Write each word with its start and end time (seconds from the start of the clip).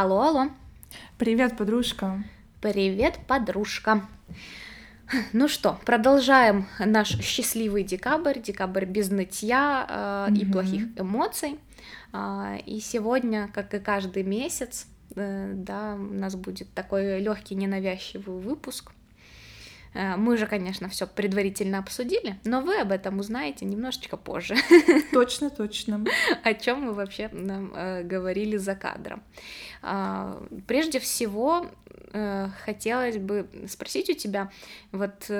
Алло, 0.00 0.20
алло. 0.20 0.48
Привет, 1.18 1.56
подружка. 1.56 2.22
Привет, 2.60 3.18
подружка. 3.26 4.06
Ну 5.32 5.48
что, 5.48 5.76
продолжаем 5.84 6.68
наш 6.78 7.18
счастливый 7.18 7.82
декабрь, 7.82 8.38
декабрь 8.38 8.84
без 8.84 9.10
нытья 9.10 10.28
э, 10.30 10.34
и 10.36 10.44
плохих 10.44 10.84
эмоций. 10.96 11.58
Э, 12.12 12.58
и 12.64 12.78
сегодня, 12.78 13.50
как 13.52 13.74
и 13.74 13.80
каждый 13.80 14.22
месяц, 14.22 14.86
э, 15.16 15.54
да, 15.54 15.96
у 15.96 16.14
нас 16.14 16.36
будет 16.36 16.72
такой 16.74 17.18
легкий 17.18 17.56
ненавязчивый 17.56 18.40
выпуск. 18.40 18.92
Э, 19.94 20.16
мы 20.16 20.36
же, 20.36 20.46
конечно, 20.46 20.88
все 20.88 21.06
предварительно 21.06 21.78
обсудили, 21.78 22.38
но 22.44 22.60
вы 22.60 22.80
об 22.80 22.92
этом 22.92 23.18
узнаете 23.18 23.64
немножечко 23.64 24.16
позже. 24.16 24.56
Точно, 25.12 25.50
точно. 25.50 26.04
О 26.44 26.54
чем 26.54 26.82
мы 26.82 26.92
вообще 26.92 27.28
нам 27.32 27.72
э, 27.74 28.02
говорили 28.02 28.56
за 28.56 28.74
кадром. 28.74 29.22
Э, 29.82 30.40
прежде 30.66 30.98
всего, 31.00 31.66
э, 32.12 32.48
хотелось 32.64 33.16
бы 33.18 33.48
спросить 33.68 34.10
у 34.10 34.14
тебя, 34.14 34.50
вот 34.92 35.30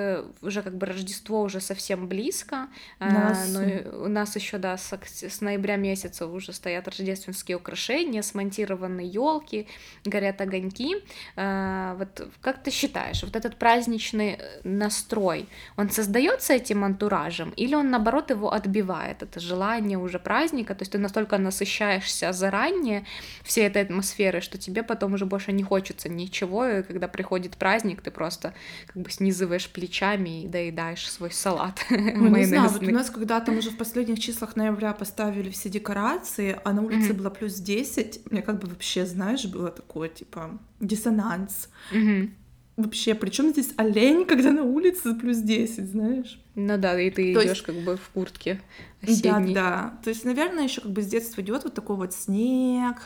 уже 0.41 0.61
как 0.61 0.75
бы 0.75 0.85
Рождество 0.85 1.41
уже 1.41 1.59
совсем 1.61 2.07
близко, 2.07 2.67
э, 2.99 3.09
но 3.49 4.05
у 4.05 4.07
нас 4.07 4.35
еще 4.35 4.57
да 4.57 4.77
с, 4.77 4.91
с 5.03 5.41
ноября 5.41 5.75
месяца 5.75 6.27
уже 6.27 6.53
стоят 6.53 6.87
рождественские 6.87 7.57
украшения, 7.57 8.21
смонтированы 8.21 9.01
елки, 9.01 9.67
горят 10.05 10.41
огоньки. 10.41 10.97
Э, 11.35 11.95
вот 11.97 12.27
как 12.41 12.63
ты 12.63 12.71
считаешь, 12.71 13.23
вот 13.23 13.35
этот 13.35 13.57
праздничный 13.57 14.39
настрой, 14.63 15.47
он 15.77 15.89
создается 15.89 16.53
этим 16.53 16.83
антуражем 16.83 17.51
или 17.51 17.75
он 17.75 17.89
наоборот 17.89 18.29
его 18.29 18.53
отбивает, 18.53 19.23
это 19.23 19.39
желание 19.39 19.97
уже 19.97 20.19
праздника, 20.19 20.75
то 20.75 20.83
есть 20.83 20.91
ты 20.91 20.97
настолько 20.97 21.37
насыщаешься 21.37 22.31
заранее 22.33 23.05
всей 23.43 23.67
этой 23.67 23.83
атмосферой, 23.83 24.41
что 24.41 24.57
тебе 24.57 24.83
потом 24.83 25.13
уже 25.13 25.25
больше 25.25 25.51
не 25.51 25.63
хочется 25.63 26.09
ничего, 26.09 26.65
и 26.65 26.83
когда 26.83 27.07
приходит 27.07 27.57
праздник, 27.57 28.01
ты 28.01 28.11
просто 28.11 28.53
как 28.87 29.01
бы 29.01 29.09
снизываешь 29.09 29.69
плечами 29.69 30.43
и 30.43 30.47
доедаешь 30.47 31.09
свой 31.09 31.31
салат. 31.31 31.79
Ну, 32.19 32.35
не 32.35 32.45
знаю, 32.45 32.69
вот 32.69 32.83
у 32.83 32.91
нас 32.91 33.09
когда 33.09 33.39
там 33.39 33.57
уже 33.57 33.69
в 33.69 33.77
последних 33.77 34.19
числах 34.19 34.55
ноября 34.55 34.93
поставили 34.93 35.49
все 35.49 35.69
декорации, 35.69 36.59
а 36.63 36.73
на 36.73 36.81
улице 36.81 37.11
mm-hmm. 37.11 37.13
было 37.13 37.29
плюс 37.29 37.55
10, 37.55 38.31
мне 38.31 38.41
как 38.41 38.59
бы 38.59 38.67
вообще, 38.67 39.05
знаешь, 39.05 39.45
было 39.45 39.69
такое, 39.69 40.09
типа, 40.09 40.57
диссонанс. 40.79 41.69
Mm-hmm 41.91 42.31
вообще, 42.81 43.15
причем 43.15 43.49
здесь 43.49 43.73
олень, 43.77 44.25
когда 44.27 44.51
на 44.51 44.63
улице 44.63 45.13
плюс 45.15 45.37
10, 45.37 45.89
знаешь? 45.89 46.39
Ну 46.55 46.77
да, 46.77 46.99
и 46.99 47.09
ты 47.09 47.31
идешь 47.31 47.43
есть... 47.43 47.61
как 47.61 47.75
бы 47.75 47.97
в 47.97 48.09
куртке 48.09 48.61
осенней. 49.01 49.53
Да, 49.53 49.61
да. 49.61 49.99
То 50.03 50.09
есть, 50.09 50.25
наверное, 50.25 50.63
еще 50.63 50.81
как 50.81 50.91
бы 50.91 51.01
с 51.01 51.07
детства 51.07 51.41
идет 51.41 51.63
вот 51.63 51.73
такой 51.73 51.95
вот 51.95 52.13
снег, 52.13 52.97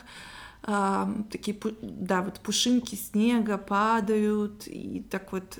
э, 0.66 1.06
такие, 1.30 1.56
да, 1.82 2.22
вот 2.22 2.40
пушинки 2.40 2.94
снега 2.94 3.58
падают, 3.58 4.66
и 4.66 5.04
так 5.10 5.32
вот 5.32 5.58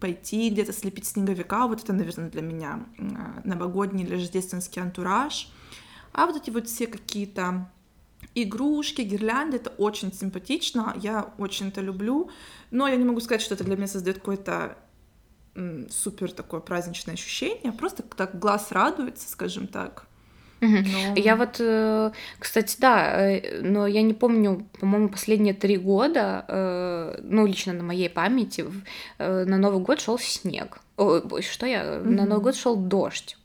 пойти 0.00 0.50
где-то 0.50 0.72
слепить 0.72 1.06
снеговика, 1.06 1.66
вот 1.66 1.82
это, 1.82 1.92
наверное, 1.92 2.30
для 2.30 2.42
меня 2.42 2.86
э, 2.98 3.02
новогодний 3.44 4.04
или 4.04 4.14
рождественский 4.14 4.82
антураж. 4.82 5.48
А 6.12 6.26
вот 6.26 6.36
эти 6.36 6.50
вот 6.50 6.68
все 6.68 6.86
какие-то 6.86 7.68
игрушки, 8.34 9.02
гирлянды, 9.02 9.56
это 9.56 9.70
очень 9.70 10.12
симпатично, 10.12 10.94
я 11.00 11.32
очень 11.38 11.68
это 11.68 11.80
люблю, 11.80 12.30
но 12.74 12.88
я 12.88 12.96
не 12.96 13.04
могу 13.04 13.20
сказать, 13.20 13.40
что 13.40 13.54
это 13.54 13.62
для 13.62 13.76
меня 13.76 13.86
создает 13.86 14.18
какое-то 14.18 14.76
супер 15.88 16.32
такое 16.32 16.60
праздничное 16.60 17.14
ощущение, 17.14 17.72
просто 17.72 18.02
так 18.02 18.38
глаз 18.40 18.72
радуется, 18.72 19.30
скажем 19.30 19.68
так. 19.68 20.06
Но... 20.60 21.14
Я 21.14 21.36
вот, 21.36 21.56
э, 21.60 22.10
кстати, 22.38 22.76
да, 22.80 23.30
э, 23.30 23.60
но 23.60 23.86
я 23.86 24.02
не 24.02 24.14
помню, 24.14 24.66
по-моему, 24.80 25.08
последние 25.08 25.54
три 25.54 25.76
года, 25.76 26.44
э, 26.48 27.20
ну, 27.22 27.46
лично 27.46 27.74
на 27.74 27.82
моей 27.82 28.08
памяти, 28.08 28.64
на 29.18 29.58
Новый 29.58 29.80
год 29.80 30.00
шел 30.00 30.18
снег. 30.18 30.80
Ой, 30.96 31.42
что 31.42 31.66
я? 31.66 31.82
Mm-hmm. 31.84 32.08
На 32.08 32.24
Новый 32.24 32.44
год 32.44 32.56
шел 32.56 32.76
дождь. 32.76 33.36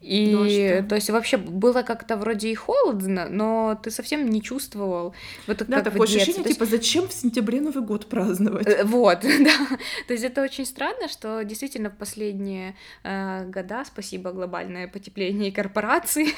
И 0.00 0.32
Дождь, 0.32 0.88
то 0.88 0.94
есть 0.94 1.10
вообще 1.10 1.36
было 1.36 1.82
как-то 1.82 2.16
вроде 2.16 2.50
и 2.50 2.54
холодно, 2.54 3.28
но 3.28 3.78
ты 3.82 3.90
совсем 3.90 4.28
не 4.30 4.40
чувствовал 4.40 5.14
вот 5.46 5.64
да, 5.66 5.82
такое 5.82 6.06
ощущение, 6.06 6.42
есть... 6.44 6.54
типа 6.54 6.66
зачем 6.66 7.08
в 7.08 7.12
сентябре 7.12 7.60
Новый 7.60 7.82
год 7.82 8.06
праздновать? 8.06 8.68
Э, 8.68 8.84
вот, 8.84 9.20
да. 9.22 9.78
То 10.06 10.12
есть 10.12 10.24
это 10.24 10.42
очень 10.42 10.66
странно, 10.66 11.08
что 11.08 11.42
действительно 11.42 11.90
в 11.90 11.96
последние 11.96 12.76
э, 13.02 13.44
года, 13.46 13.84
спасибо 13.84 14.32
глобальное 14.32 14.86
потепление 14.86 15.48
и 15.48 15.52
корпорации, 15.52 16.28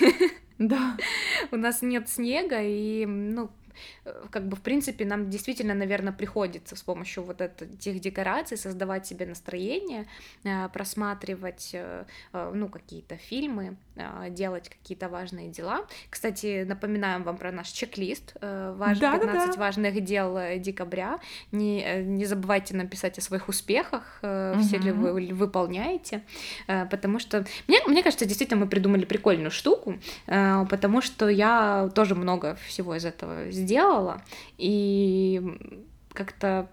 да, 0.58 0.96
у 1.50 1.56
нас 1.56 1.82
нет 1.82 2.08
снега 2.08 2.60
и 2.62 3.04
ну 3.06 3.50
как 4.30 4.46
бы, 4.48 4.56
в 4.56 4.60
принципе, 4.60 5.04
нам 5.04 5.30
действительно, 5.30 5.74
наверное, 5.74 6.12
приходится 6.12 6.76
с 6.76 6.82
помощью 6.82 7.24
вот 7.24 7.40
этих 7.40 8.00
декораций 8.00 8.56
создавать 8.56 9.06
себе 9.06 9.26
настроение, 9.26 10.06
э, 10.44 10.68
просматривать, 10.68 11.70
э, 11.72 12.04
ну, 12.32 12.68
какие-то 12.68 13.16
фильмы, 13.16 13.76
делать 14.30 14.70
какие-то 14.70 15.08
важные 15.08 15.50
дела. 15.50 15.86
Кстати, 16.08 16.64
напоминаем 16.64 17.22
вам 17.22 17.36
про 17.36 17.52
наш 17.52 17.68
чек-лист, 17.68 18.34
ваш 18.40 18.98
да, 18.98 19.18
15 19.18 19.26
да, 19.26 19.52
да. 19.52 19.60
важных 19.60 20.02
дел 20.02 20.38
декабря. 20.58 21.20
Не, 21.52 22.02
не 22.02 22.24
забывайте 22.24 22.74
написать 22.74 23.18
о 23.18 23.20
своих 23.20 23.48
успехах, 23.48 24.20
угу. 24.22 24.62
все 24.62 24.78
ли 24.78 24.90
вы 24.92 25.34
выполняете, 25.34 26.22
потому 26.66 27.18
что, 27.18 27.44
мне, 27.68 27.78
мне 27.86 28.02
кажется, 28.02 28.24
действительно, 28.24 28.60
мы 28.60 28.68
придумали 28.68 29.04
прикольную 29.04 29.50
штуку, 29.50 29.98
потому 30.26 31.02
что 31.02 31.28
я 31.28 31.90
тоже 31.94 32.14
много 32.14 32.56
всего 32.66 32.94
из 32.94 33.04
этого 33.04 33.50
сделала, 33.50 33.69
и 34.58 35.42
как-то 36.12 36.68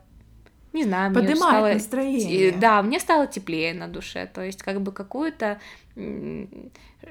не 0.74 0.84
знаю, 0.84 1.12
мне 1.12 1.36
стало 1.36 1.74
настроение. 1.74 2.52
Да, 2.52 2.82
мне 2.82 3.00
стало 3.00 3.26
теплее 3.26 3.74
на 3.74 3.88
душе. 3.88 4.30
То 4.32 4.44
есть, 4.44 4.62
как 4.62 4.82
бы 4.82 4.92
какую-то 4.92 5.60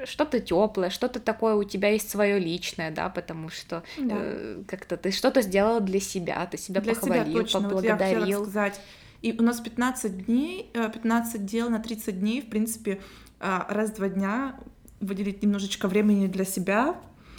что-то 0.04 0.40
теплое, 0.40 0.90
что-то 0.90 1.20
такое 1.20 1.54
у 1.54 1.64
тебя 1.64 1.88
есть 1.88 2.08
свое 2.08 2.38
личное, 2.38 2.90
да, 2.90 3.08
потому 3.08 3.48
что 3.48 3.82
да. 3.98 4.14
э, 4.18 4.62
как-то 4.68 4.96
ты 4.96 5.10
что-то 5.10 5.42
сделала 5.42 5.80
для 5.80 6.00
себя, 6.00 6.46
ты 6.46 6.58
себя 6.58 6.80
для 6.80 6.94
похвалил, 6.94 7.24
себя 7.24 7.40
точно. 7.40 7.60
поблагодарил. 7.62 8.20
Вот 8.20 8.28
я 8.28 8.36
сказать. 8.38 8.80
И 9.22 9.32
у 9.32 9.42
нас 9.42 9.60
15 9.60 10.26
дней, 10.26 10.70
15 10.72 11.34
э, 11.34 11.38
дел 11.38 11.70
на 11.70 11.80
30 11.80 12.20
дней, 12.20 12.42
в 12.42 12.48
принципе, 12.48 13.00
э, 13.40 13.58
раз-два 13.68 14.08
дня 14.08 14.56
выделить 15.00 15.42
немножечко 15.42 15.88
времени 15.88 16.26
для 16.26 16.44
себя, 16.44 16.96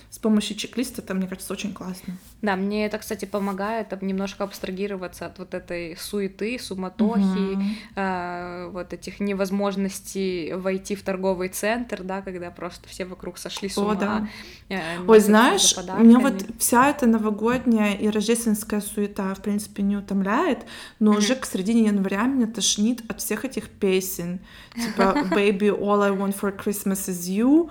с 0.10 0.20
помощью 0.20 0.56
чек-листа, 0.56 1.02
это, 1.02 1.14
мне 1.14 1.28
кажется, 1.28 1.52
очень 1.52 1.74
классно. 1.74 2.18
Да, 2.42 2.56
мне 2.56 2.86
это, 2.86 2.98
кстати, 2.98 3.26
помогает 3.26 4.02
немножко 4.02 4.46
абстрагироваться 4.46 5.26
от 5.26 5.38
вот 5.38 5.54
этой 5.54 5.98
суеты, 5.98 6.58
суматохи, 6.60 7.56
угу. 7.56 7.64
э, 7.96 8.70
вот 8.72 8.94
этих 8.94 9.20
невозможностей 9.20 10.54
войти 10.54 10.96
в 10.96 11.04
торговый 11.04 11.50
центр, 11.50 12.04
да, 12.04 12.22
когда 12.22 12.52
просто 12.52 12.88
все 12.88 13.06
вокруг 13.06 13.38
сошли 13.38 13.68
с 13.68 13.78
ума. 13.78 13.92
О, 13.92 13.96
да. 13.96 14.28
э, 14.70 14.80
Ой, 15.06 15.20
знаешь, 15.20 15.76
меня 15.76 16.20
вот 16.20 16.46
вся 16.58 16.90
эта 16.90 17.06
новогодняя 17.06 17.94
и 17.96 18.08
рождественская 18.08 18.80
суета, 18.80 19.34
в 19.34 19.42
принципе, 19.42 19.84
не 19.84 19.98
утомляет, 19.98 20.66
но 21.00 21.12
угу. 21.12 21.20
уже 21.20 21.36
к 21.36 21.46
середине 21.46 21.88
января 21.88 22.24
меня 22.24 22.48
тошнит 22.48 23.02
от 23.10 23.20
всех 23.20 23.44
этих 23.44 23.70
песен, 23.70 24.40
типа 24.76 25.28
«Baby, 25.32 25.70
all 25.70 26.02
I 26.02 26.12
want 26.12 26.40
for 26.40 26.56
Christmas 26.56 27.10
is 27.10 27.28
you», 27.28 27.70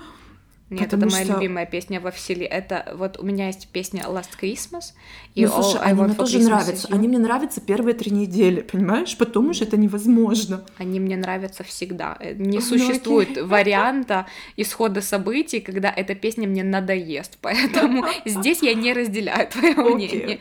нет, 0.69 0.91
Потому 0.91 1.06
это 1.06 1.12
моя 1.12 1.25
что... 1.25 1.34
любимая 1.34 1.65
песня 1.65 2.00
во 2.00 2.10
вселенной. 2.10 2.47
Это 2.49 2.93
вот 2.97 3.21
у 3.21 3.25
меня 3.25 3.47
есть 3.47 3.69
песня 3.69 4.03
Last 4.03 4.31
Christmas 4.41 4.94
и 5.34 5.47
ну, 5.47 5.53
слушай, 5.53 5.77
All 5.77 5.82
они 5.82 6.03
мне 6.03 6.15
тоже 6.15 6.38
Christmas 6.38 6.44
нравятся. 6.44 6.88
Они 6.91 7.09
мне 7.09 7.19
нравятся 7.19 7.60
первые 7.60 7.94
три 7.94 8.10
недели, 8.10 8.62
понимаешь? 8.62 9.16
Потом 9.16 9.50
уже 9.50 9.62
это 9.62 9.77
невозможно. 9.77 10.65
Они 10.77 10.99
мне 10.99 11.16
нравятся 11.16 11.62
всегда. 11.62 12.16
Э, 12.19 12.34
не 12.34 12.60
существует 12.60 13.37
ну, 13.37 13.47
варианта 13.47 14.27
исхода 14.56 15.03
событий, 15.03 15.60
когда 15.60 15.88
эта 15.88 16.16
песня 16.16 16.49
мне 16.49 16.65
надоест. 16.65 17.38
Поэтому 17.41 18.04
здесь 18.25 18.60
я 18.60 18.75
не 18.75 18.93
разделяю 18.93 19.48
твое 19.48 19.75
мнение. 19.75 20.41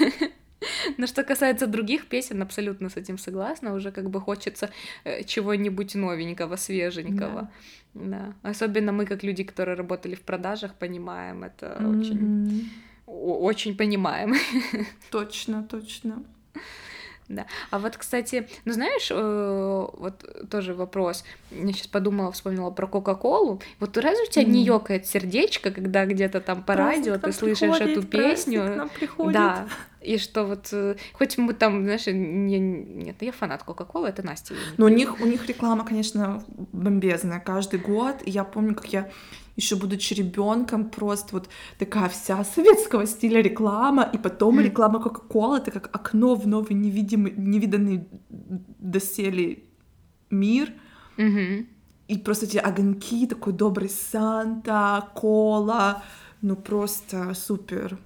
Но 0.98 1.06
что 1.06 1.22
касается 1.22 1.66
других 1.66 2.06
песен, 2.06 2.42
абсолютно 2.42 2.88
с 2.88 2.96
этим 2.96 3.18
согласна. 3.18 3.74
Уже 3.74 3.90
как 3.90 4.10
бы 4.10 4.20
хочется 4.20 4.70
э, 5.04 5.24
чего-нибудь 5.24 5.94
новенького, 5.94 6.56
свеженького. 6.56 7.50
Да. 7.94 8.34
да. 8.42 8.50
Особенно 8.50 8.92
мы, 8.92 9.06
как 9.06 9.24
люди, 9.24 9.44
которые 9.44 9.76
работали 9.76 10.14
в 10.14 10.20
продажах, 10.20 10.74
понимаем 10.74 11.44
это 11.44 11.66
mm-hmm. 11.66 12.00
очень, 12.00 12.70
очень 13.06 13.76
понимаем. 13.76 14.34
Точно, 15.10 15.62
точно. 15.62 16.22
Да. 17.30 17.46
А 17.70 17.78
вот, 17.78 17.96
кстати, 17.96 18.48
ну 18.64 18.72
знаешь, 18.72 19.08
э, 19.08 19.86
вот 19.98 20.50
тоже 20.50 20.74
вопрос. 20.74 21.24
Я 21.52 21.72
сейчас 21.72 21.86
подумала, 21.86 22.32
вспомнила 22.32 22.70
про 22.70 22.88
Кока-Колу. 22.88 23.62
Вот 23.78 23.96
разве 23.96 24.24
у 24.24 24.30
тебя 24.30 24.42
mm. 24.42 24.48
не 24.48 24.64
ёкает 24.64 25.06
сердечко, 25.06 25.70
когда 25.70 26.06
где-то 26.06 26.40
там 26.40 26.64
по 26.64 26.74
радио 26.74 27.18
ты 27.18 27.32
слышишь 27.32 27.80
эту 27.80 28.02
песню? 28.02 28.90
Да, 29.18 29.68
И 30.00 30.18
что 30.18 30.44
вот, 30.44 30.70
э, 30.72 30.96
хоть 31.12 31.38
мы 31.38 31.52
там, 31.52 31.84
знаешь, 31.84 32.06
не, 32.06 32.58
нет, 32.58 33.16
я 33.20 33.30
фанат 33.30 33.62
Кока-Колы, 33.62 34.08
это 34.08 34.26
Настя. 34.26 34.54
Но 34.76 34.86
у 34.86 34.88
них, 34.88 35.20
у 35.20 35.24
них 35.24 35.46
реклама, 35.46 35.86
конечно, 35.86 36.42
бомбезная 36.48 37.38
каждый 37.38 37.78
год. 37.78 38.16
И 38.24 38.30
я 38.30 38.42
помню, 38.42 38.74
как 38.74 38.86
я 38.86 39.08
еще 39.60 39.76
будучи 39.76 40.14
ребенком, 40.14 40.90
просто 40.90 41.34
вот 41.34 41.48
такая 41.78 42.08
вся 42.08 42.44
советского 42.44 43.06
стиля 43.06 43.42
реклама, 43.42 44.02
и 44.02 44.18
потом 44.18 44.60
реклама 44.60 45.00
Кока-Колы, 45.00 45.58
это 45.58 45.70
как 45.70 45.94
окно 45.94 46.34
в 46.34 46.46
новый 46.46 46.74
невидимый, 46.74 47.32
невиданный 47.36 48.08
доселе 48.28 49.64
мир. 50.30 50.72
Mm-hmm. 51.16 51.66
И 52.08 52.18
просто 52.18 52.46
эти 52.46 52.56
огоньки, 52.58 53.26
такой 53.26 53.52
добрый 53.52 53.88
Санта, 53.88 55.08
кола, 55.14 56.02
ну 56.42 56.56
просто 56.56 57.34
супер. 57.34 57.98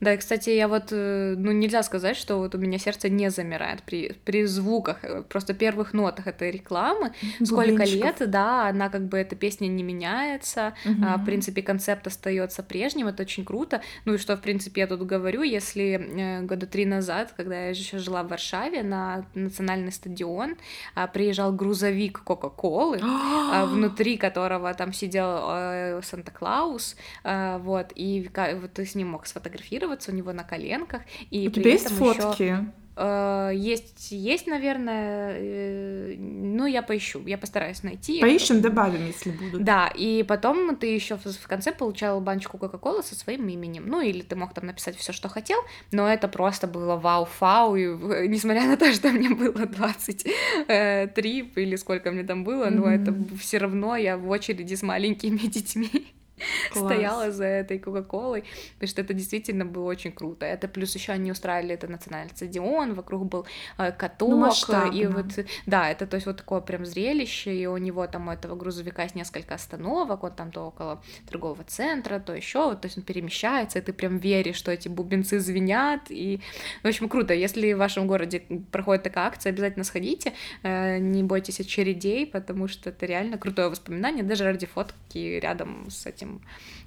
Да, 0.00 0.14
и, 0.14 0.16
кстати, 0.16 0.50
я 0.50 0.68
вот, 0.68 0.88
э, 0.90 1.34
ну, 1.36 1.52
нельзя 1.52 1.82
сказать, 1.82 2.16
что 2.16 2.38
вот 2.38 2.54
у 2.54 2.58
меня 2.58 2.78
сердце 2.78 3.08
не 3.08 3.30
замирает 3.30 3.82
при, 3.82 4.12
при 4.24 4.44
звуках, 4.44 4.98
э, 5.02 5.22
просто 5.22 5.54
первых 5.54 5.92
нотах 5.92 6.26
этой 6.26 6.50
рекламы. 6.50 7.12
Сколько 7.42 7.84
лет, 7.84 8.16
да, 8.30 8.68
она 8.68 8.88
как 8.88 9.06
бы, 9.06 9.18
эта 9.18 9.36
песня 9.36 9.66
не 9.66 9.82
меняется, 9.82 10.74
угу. 10.84 11.04
а, 11.06 11.16
в 11.16 11.24
принципе, 11.24 11.62
концепт 11.62 12.06
остается 12.06 12.62
прежним, 12.62 13.08
это 13.08 13.22
очень 13.22 13.44
круто. 13.44 13.82
Ну 14.04 14.14
и 14.14 14.18
что, 14.18 14.36
в 14.36 14.40
принципе, 14.40 14.82
я 14.82 14.86
тут 14.86 15.02
говорю, 15.02 15.42
если 15.42 16.40
э, 16.40 16.42
года 16.42 16.66
три 16.66 16.86
назад, 16.86 17.32
когда 17.36 17.54
я 17.54 17.68
еще 17.70 17.98
жила 17.98 18.22
в 18.22 18.28
Варшаве, 18.28 18.82
на 18.82 19.24
национальный 19.34 19.92
стадион 19.92 20.56
а, 20.94 21.06
приезжал 21.06 21.52
грузовик 21.52 22.22
Кока-Колы, 22.24 23.00
а, 23.02 23.66
внутри 23.66 24.16
которого 24.16 24.72
там 24.74 24.92
сидел 24.92 25.48
э, 25.50 26.00
Санта-Клаус, 26.02 26.96
а, 27.24 27.58
вот, 27.58 27.92
и 27.94 28.30
вот 28.60 28.72
ты 28.72 28.84
с 28.84 28.94
ним 28.94 29.08
мог 29.08 29.26
сфотографировать 29.26 29.67
фотографироваться 29.68 30.12
у 30.12 30.14
него 30.14 30.32
на 30.32 30.44
коленках. 30.44 31.02
И 31.30 31.48
у 31.48 31.50
тебя 31.50 31.72
есть 31.72 31.88
фотки? 31.88 32.42
Еще... 32.42 32.64
Uh, 32.96 33.54
есть, 33.54 34.10
есть, 34.10 34.48
наверное, 34.48 35.38
uh, 35.38 36.16
ну, 36.18 36.66
я 36.66 36.82
поищу, 36.82 37.24
я 37.26 37.38
постараюсь 37.38 37.84
найти. 37.84 38.20
Поищем, 38.20 38.60
добавим, 38.60 39.06
если 39.06 39.30
будут. 39.30 39.62
Да, 39.62 39.86
и 39.86 40.24
потом 40.24 40.74
ты 40.74 40.88
еще 40.88 41.14
в, 41.14 41.24
в 41.24 41.46
конце 41.46 41.70
получал 41.70 42.20
баночку 42.20 42.58
Кока-Колы 42.58 43.04
со 43.04 43.14
своим 43.14 43.48
именем. 43.48 43.84
Ну, 43.86 44.00
или 44.00 44.22
ты 44.22 44.34
мог 44.34 44.52
там 44.52 44.66
написать 44.66 44.96
все, 44.96 45.12
что 45.12 45.28
хотел, 45.28 45.60
но 45.92 46.08
это 46.08 46.26
просто 46.26 46.66
было 46.66 46.96
вау-фау, 46.96 47.76
и 47.76 47.86
несмотря 48.26 48.66
на 48.66 48.76
то, 48.76 48.92
что 48.92 49.08
мне 49.12 49.30
было 49.30 49.64
23 49.64 50.32
э, 50.66 51.06
или 51.54 51.76
сколько 51.76 52.10
мне 52.10 52.24
там 52.24 52.42
было, 52.42 52.64
mm-hmm. 52.64 52.70
но 52.70 52.90
это 52.90 53.14
все 53.40 53.58
равно 53.58 53.94
я 53.94 54.16
в 54.16 54.28
очереди 54.28 54.74
с 54.74 54.82
маленькими 54.82 55.38
детьми 55.46 56.08
Класс. 56.72 56.84
стояла 56.84 57.30
за 57.30 57.44
этой 57.44 57.78
Кока-Колой, 57.78 58.44
потому 58.74 58.88
что 58.88 59.00
это 59.00 59.14
действительно 59.14 59.64
было 59.64 59.84
очень 59.84 60.12
круто. 60.12 60.46
Это 60.46 60.68
плюс 60.68 60.94
еще 60.94 61.12
они 61.12 61.32
устраивали 61.32 61.74
это 61.74 61.88
национальный 61.88 62.30
стадион, 62.34 62.94
вокруг 62.94 63.26
был 63.26 63.46
э, 63.78 63.92
каток, 63.92 64.54
ну, 64.68 64.92
и 64.92 65.06
вот, 65.06 65.26
да, 65.66 65.90
это 65.90 66.06
то 66.06 66.16
есть 66.16 66.26
вот 66.26 66.36
такое 66.38 66.60
прям 66.60 66.86
зрелище, 66.86 67.54
и 67.54 67.66
у 67.66 67.76
него 67.76 68.06
там 68.06 68.28
у 68.28 68.30
этого 68.30 68.56
грузовика 68.56 69.02
есть 69.02 69.14
несколько 69.14 69.54
остановок, 69.54 70.24
он 70.24 70.32
там 70.32 70.50
то 70.50 70.66
около 70.66 71.02
торгового 71.28 71.64
центра, 71.64 72.18
то 72.18 72.34
еще, 72.34 72.66
вот, 72.66 72.80
то 72.80 72.86
есть 72.86 72.98
он 72.98 73.04
перемещается, 73.04 73.78
и 73.78 73.82
ты 73.82 73.92
прям 73.92 74.18
веришь, 74.18 74.56
что 74.56 74.70
эти 74.70 74.88
бубенцы 74.88 75.38
звенят, 75.38 76.02
и, 76.10 76.40
в 76.82 76.86
общем, 76.86 77.08
круто. 77.08 77.34
Если 77.34 77.72
в 77.72 77.78
вашем 77.78 78.06
городе 78.06 78.42
проходит 78.72 79.02
такая 79.02 79.26
акция, 79.26 79.50
обязательно 79.50 79.84
сходите, 79.84 80.32
э, 80.62 80.98
не 80.98 81.22
бойтесь 81.22 81.60
очередей, 81.60 82.26
потому 82.26 82.68
что 82.68 82.90
это 82.90 83.06
реально 83.06 83.38
крутое 83.38 83.68
воспоминание, 83.68 84.24
даже 84.24 84.44
ради 84.44 84.66
фотки 84.66 85.38
рядом 85.40 85.90
с 85.90 86.06
этим 86.06 86.27
этим 86.28 86.40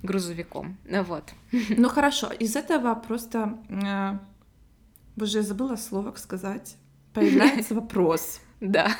грузовиком. 0.03 0.77
Вот. 0.85 1.33
Ну 1.69 1.89
хорошо, 1.89 2.31
из 2.31 2.55
этого 2.55 2.95
просто... 2.95 3.57
Э, 3.69 4.19
боже, 5.15 5.39
я 5.39 5.43
забыла 5.43 5.75
слово 5.75 6.13
сказать. 6.17 6.77
Появляется 7.13 7.75
вопрос. 7.81 8.41
Да. 8.59 8.95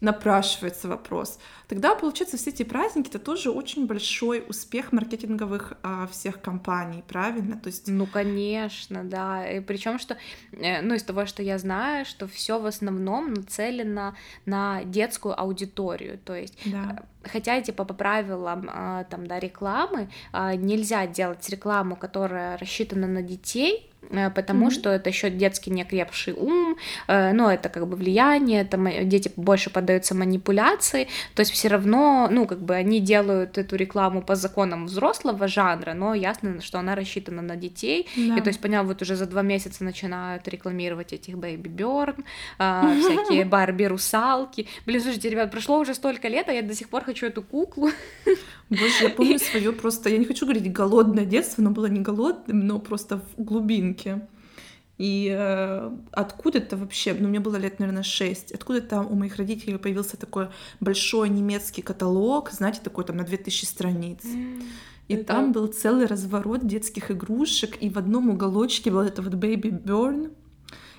Напрашивается 0.00 0.88
вопрос. 0.88 1.38
Тогда, 1.68 1.94
получается, 1.94 2.36
все 2.36 2.50
эти 2.50 2.62
праздники 2.62 3.08
это 3.08 3.18
тоже 3.18 3.50
очень 3.50 3.86
большой 3.86 4.44
успех 4.48 4.92
маркетинговых 4.92 5.74
а, 5.82 6.06
всех 6.06 6.40
компаний, 6.40 7.04
правильно? 7.06 7.56
То 7.58 7.68
есть... 7.68 7.86
Ну, 7.88 8.06
конечно, 8.06 9.04
да. 9.04 9.48
И 9.48 9.60
причем, 9.60 9.98
что, 9.98 10.16
э, 10.52 10.80
ну, 10.80 10.94
из 10.94 11.02
того, 11.02 11.26
что 11.26 11.42
я 11.42 11.58
знаю, 11.58 12.06
что 12.06 12.26
все 12.26 12.58
в 12.58 12.66
основном 12.66 13.34
нацелено 13.34 14.16
на 14.46 14.82
детскую 14.84 15.38
аудиторию. 15.38 16.18
То 16.18 16.34
есть 16.34 16.58
да. 16.64 16.98
Э, 16.98 17.28
хотя 17.28 17.60
типа 17.60 17.84
по 17.84 17.94
правилам 17.94 18.68
а, 18.72 19.04
там 19.04 19.26
да 19.26 19.38
рекламы 19.38 20.08
а, 20.32 20.54
нельзя 20.54 21.06
делать 21.06 21.48
рекламу, 21.48 21.96
которая 21.96 22.56
рассчитана 22.58 23.06
на 23.06 23.22
детей, 23.22 23.89
потому 24.34 24.66
mm-hmm. 24.66 24.70
что 24.70 24.90
это 24.90 25.10
еще 25.10 25.30
детский 25.30 25.70
неокрепший 25.70 26.34
ум, 26.34 26.76
э, 27.06 27.32
но 27.32 27.52
это 27.52 27.68
как 27.68 27.86
бы 27.86 27.96
влияние, 27.96 28.62
это 28.62 28.76
дети 29.04 29.30
больше 29.36 29.70
поддаются 29.70 30.14
манипуляции, 30.14 31.08
то 31.34 31.40
есть 31.40 31.52
все 31.52 31.68
равно, 31.68 32.28
ну, 32.30 32.46
как 32.46 32.60
бы 32.60 32.74
они 32.74 33.00
делают 33.00 33.58
эту 33.58 33.76
рекламу 33.76 34.22
по 34.22 34.34
законам 34.34 34.86
взрослого 34.86 35.48
жанра, 35.48 35.94
но 35.94 36.14
ясно, 36.14 36.60
что 36.60 36.78
она 36.78 36.94
рассчитана 36.94 37.42
на 37.42 37.56
детей, 37.56 38.08
да. 38.16 38.36
и 38.36 38.40
то 38.40 38.48
есть, 38.48 38.60
понял, 38.60 38.84
вот 38.84 39.02
уже 39.02 39.16
за 39.16 39.26
два 39.26 39.42
месяца 39.42 39.84
начинают 39.84 40.48
рекламировать 40.48 41.12
этих 41.12 41.34
Baby 41.34 41.74
Burn, 41.74 42.24
а, 42.58 42.92
всякие 43.00 43.44
Барби 43.44 43.84
русалки, 43.84 44.66
блин, 44.86 45.00
слушайте, 45.00 45.30
ребят, 45.30 45.50
прошло 45.50 45.78
уже 45.78 45.94
столько 45.94 46.28
лет, 46.28 46.48
а 46.48 46.52
я 46.52 46.62
до 46.62 46.74
сих 46.74 46.88
пор 46.88 47.04
хочу 47.04 47.26
эту 47.26 47.42
куклу. 47.42 47.90
Боже, 48.70 49.02
я 49.02 49.10
помню 49.10 49.38
свое 49.50 49.72
просто, 49.72 50.08
я 50.08 50.18
не 50.18 50.24
хочу 50.24 50.46
говорить 50.46 50.72
голодное 50.72 51.24
детство, 51.24 51.60
но 51.60 51.70
было 51.70 51.86
не 51.86 52.00
голодным, 52.00 52.66
но 52.66 52.78
просто 52.78 53.18
в 53.18 53.36
глубинке. 53.90 54.26
И 54.98 55.34
э, 55.34 55.90
откуда-то 56.12 56.76
вообще, 56.76 57.14
ну, 57.18 57.28
мне 57.28 57.40
было 57.40 57.56
лет, 57.56 57.78
наверное, 57.78 58.02
шесть, 58.02 58.52
откуда-то 58.52 59.00
у 59.00 59.14
моих 59.14 59.36
родителей 59.36 59.78
появился 59.78 60.18
такой 60.18 60.48
большой 60.78 61.30
немецкий 61.30 61.80
каталог, 61.80 62.50
знаете, 62.50 62.80
такой 62.84 63.04
там 63.04 63.16
на 63.16 63.24
2000 63.24 63.64
страниц. 63.64 64.20
И 65.08 65.14
Это... 65.14 65.24
там 65.24 65.52
был 65.52 65.68
целый 65.68 66.04
разворот 66.04 66.66
детских 66.66 67.10
игрушек, 67.10 67.78
и 67.80 67.88
в 67.88 67.96
одном 67.96 68.28
уголочке 68.28 68.90
был 68.90 69.00
это 69.00 69.22
вот 69.22 69.32
Baby 69.32 69.82
Burn. 69.82 70.32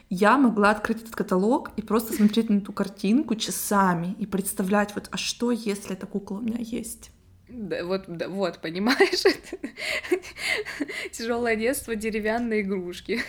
Я 0.10 0.38
могла 0.38 0.72
открыть 0.72 1.04
этот 1.04 1.16
каталог 1.16 1.70
и 1.78 1.84
просто 1.84 2.14
смотреть 2.14 2.50
на 2.50 2.58
эту 2.58 2.74
картинку 2.74 3.36
часами 3.36 4.16
и 4.20 4.26
представлять, 4.26 4.96
вот, 4.96 5.10
а 5.12 5.18
что, 5.18 5.52
если 5.52 5.94
эта 5.94 6.08
кукла 6.08 6.38
у 6.38 6.42
меня 6.42 6.58
есть? 6.60 7.12
Да, 7.54 7.84
вот, 7.84 8.04
да, 8.08 8.30
вот, 8.30 8.60
понимаешь, 8.60 9.24
тяжелое 11.12 11.56
детство, 11.58 11.96
деревянные 11.96 12.62
игрушки. 12.62 13.22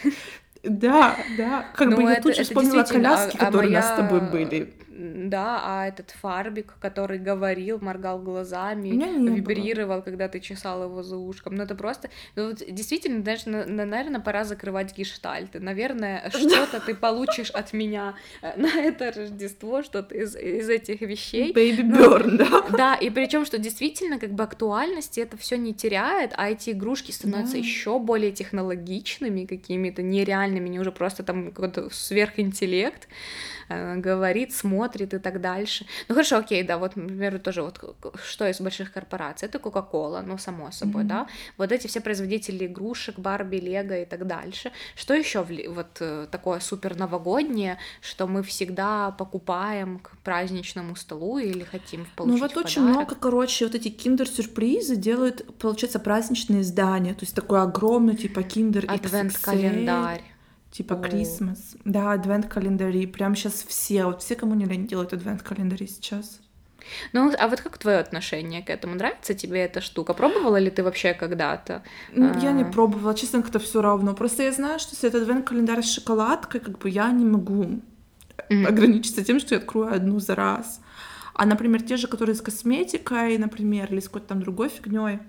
Да, 0.63 1.17
да. 1.37 1.67
Как 1.75 1.89
ну, 1.89 1.97
бы 1.97 2.03
я 2.05 2.13
это, 2.13 2.23
тут 2.23 2.37
же 2.37 2.45
вспомнила 2.45 2.85
коляски, 2.85 3.37
а, 3.37 3.47
которые 3.47 3.69
а 3.69 3.71
моя... 3.71 3.79
у 3.79 3.83
нас 3.83 3.93
с 3.93 3.97
тобой 3.97 4.21
были 4.21 4.73
да, 4.95 5.61
а 5.65 5.87
этот 5.87 6.11
Фарбик, 6.11 6.75
который 6.79 7.19
говорил, 7.19 7.79
моргал 7.81 8.19
глазами, 8.19 8.89
вибрировал, 8.89 9.97
было. 9.97 10.03
когда 10.03 10.29
ты 10.29 10.39
чесал 10.39 10.85
его 10.85 11.03
за 11.03 11.17
ушком. 11.17 11.55
Ну, 11.55 11.63
это 11.63 11.75
просто... 11.75 12.11
Ну, 12.37 12.49
вот, 12.49 12.63
действительно, 12.69 13.23
даже, 13.23 13.49
наверное, 13.49 14.21
пора 14.21 14.45
закрывать 14.45 14.97
гештальты. 14.97 15.61
Наверное, 15.61 16.31
что-то 16.35 16.81
ты 16.81 16.95
получишь 16.95 17.51
от 17.51 17.73
меня 17.73 18.17
э, 18.43 18.53
на 18.61 18.69
это 18.81 19.13
Рождество, 19.13 19.83
что-то 19.83 20.15
из, 20.15 20.37
из 20.37 20.69
этих 20.69 21.01
вещей. 21.01 21.53
Baby 21.53 21.91
Burn, 21.91 22.27
ну, 22.27 22.37
да? 22.37 22.63
Да, 22.71 22.95
и 22.95 23.09
причем, 23.09 23.47
что 23.47 23.59
действительно, 23.59 24.19
как 24.19 24.33
бы 24.33 24.43
актуальности 24.45 25.21
это 25.21 25.37
все 25.39 25.57
не 25.57 25.73
теряет, 25.73 26.33
а 26.37 26.51
эти 26.51 26.71
игрушки 26.71 27.13
становятся 27.13 27.57
еще 27.57 27.99
более 27.99 28.33
технологичными, 28.33 29.47
какими-то 29.47 30.03
нереальными, 30.03 30.69
не 30.69 30.81
уже 30.81 30.93
просто 30.93 31.23
там 31.23 31.51
какой-то 31.51 31.89
сверхинтеллект. 31.91 33.09
Э, 33.69 33.97
говорит, 33.97 34.53
смотрит 34.53 34.82
и 35.17 35.19
так 35.19 35.41
дальше. 35.41 35.87
Ну 36.09 36.15
хорошо, 36.15 36.37
окей, 36.37 36.63
да, 36.63 36.79
вот, 36.79 36.97
например, 36.97 37.39
тоже 37.39 37.63
вот 37.63 37.97
что 38.25 38.49
из 38.49 38.61
больших 38.61 38.93
корпораций, 38.93 39.49
это 39.49 39.59
Coca-Cola, 39.59 40.23
ну 40.23 40.39
само 40.39 40.71
собой, 40.71 41.05
mm-hmm. 41.05 41.07
да, 41.07 41.27
вот 41.59 41.73
эти 41.73 41.87
все 41.87 42.01
производители 42.01 42.67
игрушек, 42.67 43.19
Барби, 43.19 43.57
Лего 43.57 43.99
и 43.99 44.05
так 44.05 44.27
дальше. 44.27 44.73
Что 44.97 45.15
еще 45.15 45.47
вот 45.69 45.97
э, 46.01 46.27
такое 46.31 46.61
супер 46.61 46.97
новогоднее, 46.97 47.79
что 48.01 48.27
мы 48.27 48.43
всегда 48.43 49.11
покупаем 49.13 49.99
к 49.99 50.17
праздничному 50.25 50.97
столу 50.97 51.39
или 51.39 51.65
хотим 51.65 52.07
получить 52.17 52.41
Ну 52.41 52.47
вот 52.47 52.57
очень 52.57 52.83
много, 52.83 53.15
короче, 53.15 53.67
вот 53.67 53.75
эти 53.75 53.89
киндер-сюрпризы 53.89 54.97
делают, 54.97 55.59
получается, 55.59 55.99
праздничные 55.99 56.63
издания, 56.63 57.15
то 57.15 57.25
есть 57.25 57.35
такой 57.35 57.63
огромный 57.63 58.17
типа 58.17 58.43
киндер 58.43 58.85
Адвент-календарь 58.89 60.23
типа 60.73 60.95
Christmas. 60.95 61.77
Да, 61.85 62.13
адвент-календари. 62.13 63.07
Прям 63.07 63.37
сейчас 63.37 63.63
все, 63.63 64.07
вот 64.07 64.23
все, 64.23 64.35
кому 64.35 64.55
не 64.55 64.65
лень, 64.65 64.87
делают 64.89 65.13
адвент-календари 65.13 65.87
сейчас. 65.87 66.41
Ну, 67.13 67.33
а 67.39 67.49
вот 67.49 67.61
как 67.61 67.79
твое 67.79 67.99
отношение 67.99 68.63
к 68.63 68.71
этому? 68.71 68.95
Нравится 68.97 69.35
тебе 69.35 69.61
эта 69.61 69.81
штука? 69.81 70.15
Пробовала 70.15 70.57
ли 70.57 70.71
ты 70.71 70.83
вообще 70.83 71.15
когда-то? 71.15 71.83
Я 72.13 72.53
не 72.53 72.65
а. 72.65 72.71
пробовала, 72.73 73.15
честно, 73.15 73.43
как-то 73.43 73.61
все 73.61 73.83
равно. 73.83 74.15
Просто 74.15 74.43
я 74.43 74.53
знаю, 74.53 74.81
что 74.81 74.95
если 74.95 75.09
это 75.09 75.19
адвент-календарь 75.19 75.83
с 75.83 75.95
шоколадкой, 75.95 76.61
как 76.61 76.79
бы 76.79 76.91
я 76.91 77.11
не 77.13 77.25
могу 77.25 77.81
mm-hmm. 78.49 78.67
ограничиться 78.67 79.25
тем, 79.25 79.39
что 79.39 79.55
я 79.55 79.61
открою 79.61 79.95
одну 79.95 80.19
за 80.19 80.35
раз. 80.35 80.81
А, 81.35 81.47
например, 81.47 81.83
те 81.83 81.97
же, 81.97 82.09
которые 82.09 82.35
с 82.35 82.43
косметикой, 82.43 83.39
например, 83.39 83.93
или 83.93 84.01
с 84.01 84.07
какой-то 84.07 84.29
там 84.29 84.43
другой 84.43 84.69
фигней, 84.69 85.21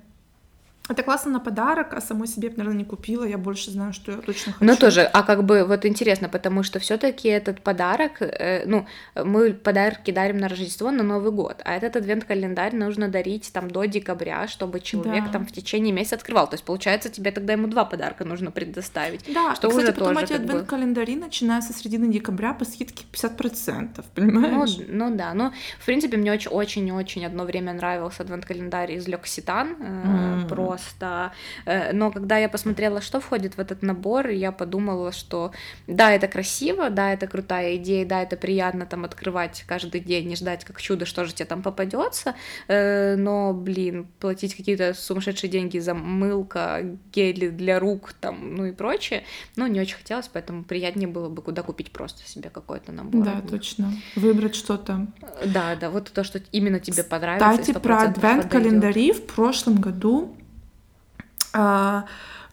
Это 0.89 1.01
классно 1.01 1.31
на 1.31 1.39
подарок, 1.39 1.93
а 1.93 2.01
самой 2.01 2.27
себе, 2.27 2.49
наверное, 2.49 2.79
не 2.79 2.83
купила. 2.83 3.23
Я 3.23 3.37
больше 3.37 3.71
знаю, 3.71 3.93
что 3.93 4.11
я 4.11 4.17
точно 4.17 4.51
хочу. 4.51 4.65
Ну 4.65 4.75
тоже, 4.75 5.03
а 5.03 5.23
как 5.23 5.45
бы 5.45 5.63
вот 5.63 5.85
интересно, 5.85 6.27
потому 6.27 6.61
что 6.63 6.79
все-таки 6.79 7.29
этот 7.29 7.61
подарок, 7.61 8.21
э, 8.21 8.63
ну, 8.65 8.85
мы 9.15 9.53
подарки 9.53 10.11
дарим 10.11 10.39
на 10.39 10.49
Рождество, 10.49 10.91
на 10.91 11.03
Новый 11.03 11.31
год, 11.31 11.61
а 11.63 11.73
этот 11.73 11.95
адвент-календарь 11.95 12.75
нужно 12.75 13.07
дарить 13.07 13.49
там 13.53 13.71
до 13.71 13.85
декабря, 13.85 14.45
чтобы 14.49 14.81
человек 14.81 15.23
Да. 15.27 15.29
там 15.31 15.45
в 15.45 15.53
течение 15.53 15.93
месяца 15.93 16.15
открывал. 16.15 16.49
То 16.49 16.55
есть 16.55 16.65
получается 16.65 17.09
тебе 17.09 17.31
тогда 17.31 17.53
ему 17.53 17.67
два 17.67 17.85
подарка 17.85 18.25
нужно 18.25 18.51
предоставить. 18.51 19.23
Да, 19.33 19.55
что 19.55 19.67
и, 19.67 19.71
кстати, 19.71 19.85
уже 19.85 19.93
потом 19.93 20.13
тоже 20.15 20.25
эти 20.25 20.33
адвент-календари, 20.33 21.15
начиная 21.15 21.61
со 21.61 21.73
середины 21.73 22.11
декабря, 22.11 22.53
по 22.53 22.65
скидке 22.65 23.05
50%, 23.13 24.03
Ну, 24.17 24.31
понимаешь? 24.31 24.77
ну 24.89 25.15
да, 25.15 25.33
ну, 25.33 25.53
в 25.79 25.85
принципе, 25.85 26.17
мне 26.17 26.33
очень-очень-очень 26.33 27.25
одно 27.25 27.45
время 27.45 27.71
нравился 27.71 28.23
адвент-календарь 28.23 28.91
из 28.91 29.07
Лекситан, 29.07 29.77
М. 29.79 30.47
просто, 30.73 31.31
э, 31.65 31.93
но 31.93 32.11
когда 32.11 32.37
я 32.37 32.49
посмотрела, 32.49 33.01
что 33.01 33.19
входит 33.19 33.57
в 33.57 33.59
этот 33.59 33.83
набор, 33.83 34.29
я 34.29 34.51
подумала, 34.51 35.11
что 35.11 35.51
да, 35.87 36.11
это 36.11 36.27
красиво, 36.27 36.89
да, 36.89 37.13
это 37.13 37.27
крутая 37.27 37.75
идея, 37.75 38.05
да, 38.05 38.23
это 38.23 38.37
приятно 38.37 38.85
там 38.85 39.05
открывать 39.05 39.63
каждый 39.67 40.01
день 40.01 40.31
и 40.31 40.35
ждать 40.35 40.65
как 40.65 40.81
чудо, 40.81 41.05
что 41.05 41.25
же 41.25 41.33
тебе 41.33 41.45
там 41.45 41.61
попадется, 41.61 42.33
э, 42.67 43.15
но, 43.15 43.53
блин, 43.53 44.07
платить 44.19 44.55
какие-то 44.55 44.93
сумасшедшие 44.93 45.49
деньги 45.49 45.79
за 45.79 45.93
мылка, 45.93 46.81
гели 47.13 47.49
для 47.49 47.79
рук, 47.79 48.13
там, 48.19 48.55
ну 48.55 48.65
и 48.65 48.71
прочее, 48.71 49.23
ну, 49.55 49.67
не 49.67 49.79
очень 49.79 49.97
хотелось, 49.97 50.29
поэтому 50.33 50.63
приятнее 50.63 51.07
было 51.07 51.29
бы 51.29 51.41
куда 51.41 51.61
купить 51.61 51.91
просто 51.91 52.27
себе 52.27 52.49
какой-то 52.49 52.91
набор. 52.91 53.23
Да, 53.23 53.41
точно. 53.47 53.93
Выбрать 54.15 54.55
что-то. 54.55 55.07
Да, 55.45 55.75
да, 55.75 55.89
вот 55.89 56.11
то, 56.11 56.23
что 56.23 56.41
именно 56.51 56.79
тебе 56.79 57.03
понравится. 57.03 57.53
и 57.53 57.57
Кстати, 57.59 57.77
про 57.79 58.05
100% 58.05 58.09
адвент-календари 58.09 59.11
в 59.11 59.25
прошлом 59.27 59.75
году 59.75 60.35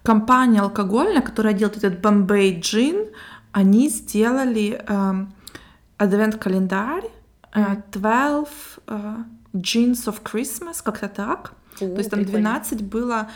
компания 0.02 0.60
алкогольная, 0.60 1.22
которая 1.22 1.52
делает 1.54 1.78
этот 1.78 2.00
Bombay 2.00 2.60
Gin, 2.60 3.12
они 3.52 3.88
сделали 3.88 4.82
ам, 4.86 5.32
адвент-календарь 5.98 7.10
а, 7.52 7.82
12 7.92 8.48
а, 8.86 9.24
Gins 9.52 10.06
of 10.06 10.22
Christmas, 10.22 10.82
как-то 10.82 11.08
так. 11.08 11.52
О, 11.76 11.78
То 11.78 11.98
есть 11.98 12.10
там 12.10 12.20
прикольно. 12.20 12.50
12 12.50 12.82
было 12.82 13.28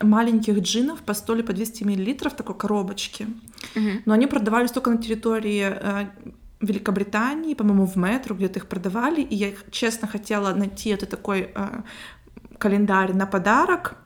маленьких 0.00 0.58
джинов 0.58 1.00
по 1.00 1.14
100 1.14 1.34
или 1.34 1.42
по 1.42 1.52
200 1.52 1.84
миллилитров 1.84 2.34
такой 2.34 2.54
коробочке. 2.54 3.26
Мгм. 3.74 4.02
Но 4.06 4.14
они 4.14 4.26
продавались 4.26 4.72
только 4.72 4.90
на 4.90 4.98
территории 4.98 5.66
э, 5.70 6.06
Великобритании, 6.60 7.54
по-моему, 7.54 7.86
в 7.86 7.96
метро 7.96 8.34
где-то 8.34 8.58
их 8.58 8.66
продавали. 8.66 9.20
И 9.20 9.34
я, 9.34 9.52
честно, 9.70 10.08
хотела 10.08 10.54
найти 10.54 10.90
это 10.90 11.06
такой 11.06 11.50
э, 11.54 11.82
календарь 12.58 13.12
на 13.14 13.26
подарок. 13.26 13.96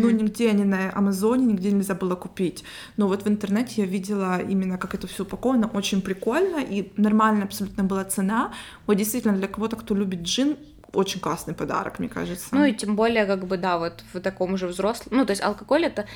Но 0.00 0.08
Мгм. 0.08 0.16
нигде 0.18 0.52
ни 0.52 0.64
на 0.64 0.90
Амазоне, 0.94 1.46
нигде 1.46 1.70
нельзя 1.72 1.94
было 1.94 2.14
купить. 2.16 2.64
Но 2.96 3.08
вот 3.08 3.24
в 3.24 3.28
интернете 3.28 3.82
я 3.82 3.86
видела 3.86 4.40
именно, 4.40 4.78
как 4.78 4.94
это 4.94 5.06
все 5.06 5.22
упаковано. 5.22 5.70
Очень 5.72 6.00
прикольно 6.02 6.58
и 6.58 6.92
нормальная 6.96 7.44
абсолютно 7.44 7.84
была 7.84 8.04
цена. 8.04 8.52
Вот 8.86 8.94
действительно, 8.96 9.36
для 9.36 9.48
кого-то, 9.48 9.76
кто 9.76 9.94
любит 9.94 10.22
джин, 10.22 10.56
очень 10.94 11.20
классный 11.20 11.54
подарок, 11.54 11.98
мне 11.98 12.08
кажется. 12.08 12.48
Ну 12.52 12.64
и 12.64 12.72
тем 12.72 12.96
более, 12.96 13.26
как 13.26 13.46
бы, 13.46 13.56
да, 13.56 13.78
вот 13.78 14.04
в 14.12 14.20
таком 14.20 14.56
же 14.56 14.66
взрослом... 14.66 15.16
Ну, 15.16 15.26
то 15.26 15.32
есть 15.32 15.42
алкоголь 15.42 15.84
это 15.84 16.06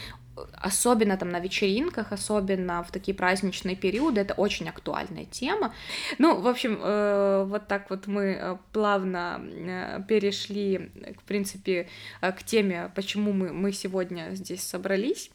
особенно 0.55 1.17
там 1.17 1.31
на 1.31 1.41
вечеринках, 1.41 2.13
особенно 2.13 2.83
в 2.83 2.91
такие 2.91 3.15
праздничные 3.15 3.77
периоды, 3.77 4.21
это 4.21 4.35
очень 4.35 4.69
актуальная 4.69 5.25
тема. 5.25 5.75
Ну, 6.19 6.41
в 6.41 6.47
общем, 6.47 6.79
э, 6.83 7.45
вот 7.45 7.67
так 7.67 7.91
вот 7.91 8.07
мы 8.07 8.39
э, 8.39 8.57
плавно 8.73 9.41
э, 9.43 10.03
перешли, 10.07 10.91
в 11.19 11.25
принципе, 11.25 11.89
к 12.21 12.43
теме, 12.45 12.91
почему 12.95 13.33
мы, 13.33 13.53
мы 13.53 13.73
сегодня 13.73 14.31
здесь 14.35 14.63
собрались. 14.63 15.31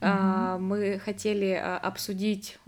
А, 0.00 0.58
Мы 0.58 0.98
хотели 0.98 1.52
а, 1.52 1.78
обсудить 1.78 2.58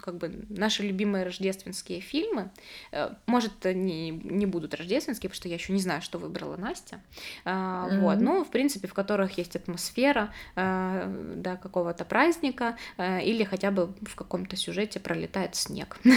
как 0.00 0.16
бы 0.16 0.44
наши 0.48 0.82
любимые 0.82 1.24
рождественские 1.24 2.00
фильмы. 2.00 2.50
Э, 2.92 3.14
Может, 3.26 3.66
они 3.66 4.10
не 4.10 4.46
будут 4.46 4.74
рождественские, 4.74 5.30
потому 5.30 5.36
что 5.36 5.48
я 5.48 5.54
еще 5.54 5.72
не 5.72 5.80
знаю, 5.80 6.02
что 6.02 6.18
выбрала 6.18 6.56
Настя. 6.56 7.00
А, 7.44 7.88
Вот, 8.00 8.20
ну, 8.20 8.44
в 8.44 8.50
принципе, 8.50 8.88
в 8.88 8.94
которых 8.94 9.38
есть 9.38 9.56
атмосфера 9.56 10.32
да, 10.56 11.58
какого-то 11.62 12.04
праздника, 12.04 12.76
или 12.98 13.44
хотя 13.44 13.70
бы 13.70 13.94
в 14.02 14.14
каком-то 14.14 14.56
сюжете 14.56 15.00
пролетает 15.00 15.54
снег. 15.54 15.98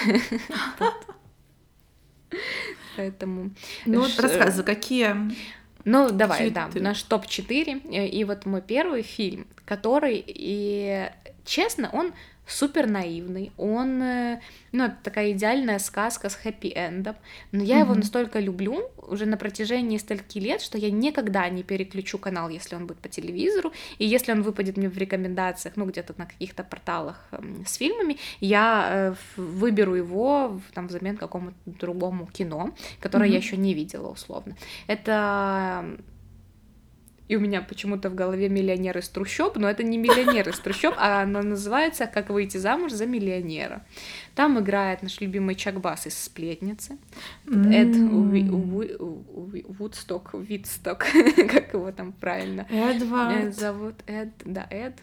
Поэтому 2.96 3.51
Ну 3.86 4.01
рассказывай, 4.18 4.65
какие... 4.65 5.15
ну, 5.85 6.09
давай, 6.11 6.37
Какие 6.39 6.53
да, 6.53 6.69
ты- 6.71 6.79
наш 6.81 7.01
топ-4. 7.03 7.81
э, 7.93 8.07
И 8.07 8.23
вот 8.23 8.45
мой 8.45 8.61
первый 8.61 9.01
фильм, 9.01 9.47
который, 9.65 10.23
и 10.25 11.09
честно, 11.45 11.89
он 11.93 12.13
супер 12.45 12.88
наивный. 12.89 13.51
Он, 13.57 14.01
э, 14.01 14.41
ну, 14.71 14.85
это 14.85 14.97
такая 15.03 15.31
идеальная 15.31 15.79
сказка 15.79 16.29
с 16.29 16.35
хэппи-эндом. 16.43 17.15
Но 17.51 17.63
я 17.63 17.79
его 17.79 17.91
Мгм. 17.91 18.00
настолько 18.00 18.39
люблю 18.39 18.89
уже 18.97 19.25
на 19.25 19.38
протяжении 19.38 19.97
стольки 19.97 20.39
лет, 20.39 20.62
что 20.62 20.77
я 20.77 20.91
никогда 20.91 21.47
не 21.50 21.63
переключу 21.63 22.17
канал, 22.17 22.50
если 22.50 22.75
он 22.75 22.85
будет 22.88 23.00
по 23.00 23.07
телевизору. 23.09 23.71
И 23.97 24.05
если 24.05 24.31
он 24.31 24.41
выпадет 24.43 24.77
мне 24.77 24.89
в 24.89 24.97
рекомендациях, 24.97 25.77
ну, 25.77 25.85
где-то 25.85 26.13
на 26.17 26.25
каких-то 26.25 26.63
порталах 26.63 27.27
эм, 27.31 27.65
с 27.65 27.75
фильмами, 27.75 28.17
я 28.39 28.88
э, 28.91 29.15
выберу 29.38 29.95
его 29.95 30.59
там 30.73 30.88
взамен 30.88 31.17
какому-то 31.17 31.55
другому 31.65 32.27
кино, 32.27 32.73
которое 33.00 33.29
я 33.29 33.38
Мгм. 33.38 33.43
еще 33.45 33.57
не 33.57 33.73
видела 33.73 34.09
условно. 34.09 34.55
Это 34.88 35.85
и 37.27 37.36
у 37.36 37.39
меня 37.39 37.62
почему-то 37.62 38.10
в 38.10 38.15
голове 38.15 38.50
миллионер 38.50 38.98
из 38.98 39.08
трущоб, 39.10 39.56
но 39.58 39.70
это 39.70 39.84
не 39.84 39.98
миллионер 39.98 40.50
из 40.50 40.60
трущоб, 40.60 40.94
а 40.98 41.22
оно 41.22 41.42
называется 41.42 42.06
«Как 42.06 42.30
выйти 42.30 42.58
замуж 42.58 42.92
за 42.92 43.06
миллионера». 43.06 43.86
Там 44.36 44.60
играет 44.60 45.03
наш 45.03 45.22
любимый 45.22 45.56
Чак 45.56 45.80
Басс 45.80 46.08
из 46.08 46.18
«Сплетницы». 46.18 46.98
Эд 47.48 47.96
Вудсток, 49.80 50.34
Витсток, 50.34 51.06
как 51.51 51.74
его 51.74 51.92
там 51.92 52.12
правильно 52.12 52.68
э, 52.70 52.92
Эдвард. 52.92 53.56
зовут 53.56 53.96
Эд, 54.08 54.30
да, 54.44 54.68
Эд. 54.70 54.96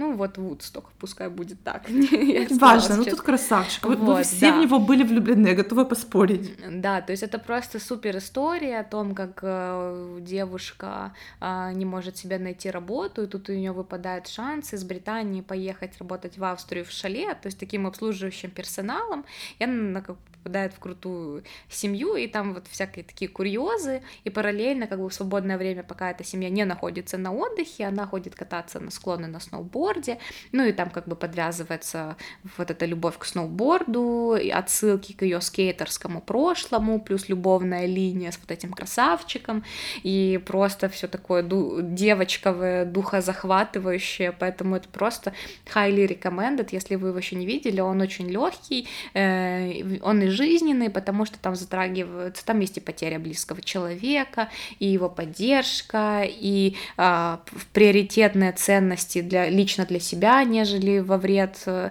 Ну 0.00 0.16
вот 0.16 0.38
Вудсток, 0.38 0.92
пускай 0.98 1.28
будет 1.28 1.62
так. 1.62 1.82
Важно, 2.58 2.96
ну 2.96 3.04
тут 3.04 3.20
красавчик. 3.20 3.84
Вы, 3.84 3.96
вы 3.96 4.06
Вот, 4.06 4.24
все 4.24 4.50
да. 4.50 4.56
в 4.56 4.62
него 4.62 4.78
были 4.78 5.02
влюблены, 5.04 5.48
я 5.48 5.54
готова 5.54 5.84
поспорить. 5.84 6.54
Да, 6.80 7.02
то 7.02 7.12
есть 7.12 7.22
это 7.22 7.38
просто 7.38 7.78
супер 7.78 8.16
история 8.16 8.78
о 8.80 8.84
том, 8.84 9.14
как 9.14 9.40
э, 9.42 10.18
девушка 10.22 11.12
а, 11.38 11.74
не 11.74 11.84
может 11.84 12.16
себе 12.16 12.38
найти 12.38 12.70
работу, 12.70 13.24
и 13.24 13.26
тут 13.26 13.50
у 13.50 13.52
нее 13.52 13.72
выпадает 13.72 14.26
шанс 14.26 14.72
из 14.72 14.84
Британии 14.84 15.42
поехать 15.42 15.98
работать 15.98 16.38
в 16.38 16.44
Австрию 16.44 16.86
в 16.86 16.90
шале, 16.90 17.34
то 17.34 17.48
есть 17.48 17.58
таким 17.58 17.86
обслуживающим 17.86 18.50
персоналом, 18.52 19.26
и 19.58 19.64
она 19.64 20.00
как 20.00 20.16
попадает 20.42 20.72
в 20.72 20.78
крутую 20.78 21.44
семью, 21.68 22.16
и 22.16 22.26
там 22.26 22.54
вот 22.54 22.66
всякие 22.66 23.04
такие 23.04 23.28
курьезы, 23.28 24.02
и 24.24 24.30
параллельно 24.30 24.86
как 24.86 24.98
бы 24.98 25.08
в 25.08 25.14
свободное 25.14 25.58
время, 25.58 25.82
пока 25.82 26.10
эта 26.10 26.24
семья 26.24 26.48
не 26.48 26.64
находится 26.64 27.18
на 27.18 27.32
отдыхе, 27.32 27.84
она 27.84 28.06
ходит 28.06 28.34
кататься 28.34 28.80
на 28.80 28.90
склоны 28.90 29.26
на 29.26 29.40
сноуборде, 29.40 30.18
ну 30.52 30.64
и 30.64 30.72
там 30.72 30.90
как 30.90 31.06
бы 31.06 31.14
подвязывается 31.14 32.16
вот 32.56 32.70
эта 32.70 32.86
любовь 32.86 33.18
к 33.18 33.24
сноуборду, 33.24 34.36
и 34.40 34.48
отсылки 34.48 35.12
к 35.12 35.22
ее 35.22 35.40
скейтерскому 35.40 36.22
прошлому, 36.22 37.00
плюс 37.00 37.28
любовная 37.28 37.86
линия 37.86 38.30
с 38.30 38.38
вот 38.38 38.50
этим 38.50 38.72
красавчиком, 38.72 39.64
и 40.02 40.40
просто 40.46 40.88
все 40.88 41.06
такое 41.06 41.42
ду- 41.42 41.80
девочковое, 41.82 42.84
духозахватывающее, 42.86 44.32
поэтому 44.32 44.76
это 44.76 44.88
просто 44.88 45.34
highly 45.74 46.08
recommended, 46.08 46.68
если 46.72 46.96
вы 46.96 47.08
его 47.08 47.18
еще 47.18 47.36
не 47.36 47.46
видели, 47.46 47.80
он 47.80 48.00
очень 48.00 48.28
легкий, 48.28 48.88
он 49.14 50.22
и 50.22 50.29
жизненный, 50.30 50.90
потому 50.90 51.24
что 51.24 51.38
там 51.38 51.54
затрагиваются, 51.56 52.44
там 52.44 52.60
есть 52.60 52.76
и 52.76 52.80
потеря 52.80 53.18
близкого 53.18 53.60
человека, 53.60 54.48
и 54.78 54.86
его 54.86 55.08
поддержка, 55.08 56.22
и 56.26 56.76
а, 56.96 57.40
приоритетные 57.72 58.52
ценности 58.52 59.20
для, 59.20 59.48
лично 59.50 59.84
для 59.86 60.00
себя, 60.00 60.42
нежели 60.44 60.98
во 61.00 61.16
вред, 61.18 61.60
э, 61.66 61.90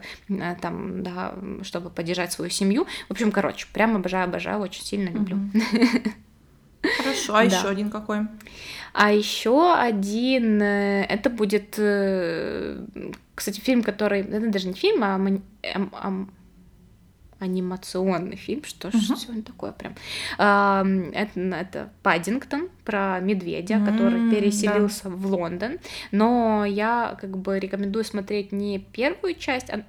там, 0.62 1.04
да, 1.04 1.36
чтобы 1.64 1.90
поддержать 1.90 2.32
свою 2.32 2.50
семью. 2.52 2.88
В 3.08 3.12
общем, 3.12 3.32
короче, 3.32 3.68
прям 3.74 3.96
обожаю, 3.96 4.26
обожаю, 4.26 4.60
очень 4.60 4.84
сильно 4.84 5.10
люблю. 5.10 5.38
Хорошо, 6.98 7.36
а 7.36 7.46
Да. 7.46 7.58
еще 7.58 7.68
один 7.68 7.90
какой? 7.90 8.20
А 8.94 9.12
еще 9.12 9.76
один, 9.76 10.62
э, 10.62 11.04
это 11.10 11.30
будет, 11.30 11.76
э, 11.78 12.86
кстати, 13.36 13.60
фильм, 13.60 13.84
который, 13.84 14.22
это 14.22 14.50
даже 14.50 14.68
не 14.68 14.74
фильм, 14.74 15.04
а 15.04 15.16
ам- 15.16 15.44
ам- 15.94 16.30
анимационный 17.40 18.36
фильм, 18.36 18.64
что 18.66 18.92
ж 18.92 18.96
Мгм. 18.96 19.16
сегодня 19.18 19.44
такое 19.44 19.72
прям. 19.72 19.96
Ам, 20.38 21.12
Это, 21.14 21.40
это 21.40 21.90
Паддингтон 22.04 22.70
про 22.86 23.20
медведя, 23.20 23.80
который 23.80 24.20
М, 24.20 24.30
да. 24.30 24.36
переселился 24.36 25.10
в 25.10 25.26
Лондон, 25.26 25.80
но 26.12 26.66
я 26.66 27.18
как 27.20 27.38
бы 27.38 27.60
рекомендую 27.60 28.04
смотреть 28.04 28.52
не 28.52 28.80
первую 28.80 29.36
часть, 29.36 29.70
а, 29.70 29.84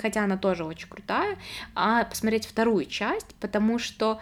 хотя 0.00 0.24
она 0.24 0.36
тоже 0.36 0.64
очень 0.64 0.88
крутая, 0.88 1.36
а 1.74 2.04
посмотреть 2.04 2.46
вторую 2.46 2.86
часть, 2.86 3.34
потому 3.40 3.78
что 3.78 4.20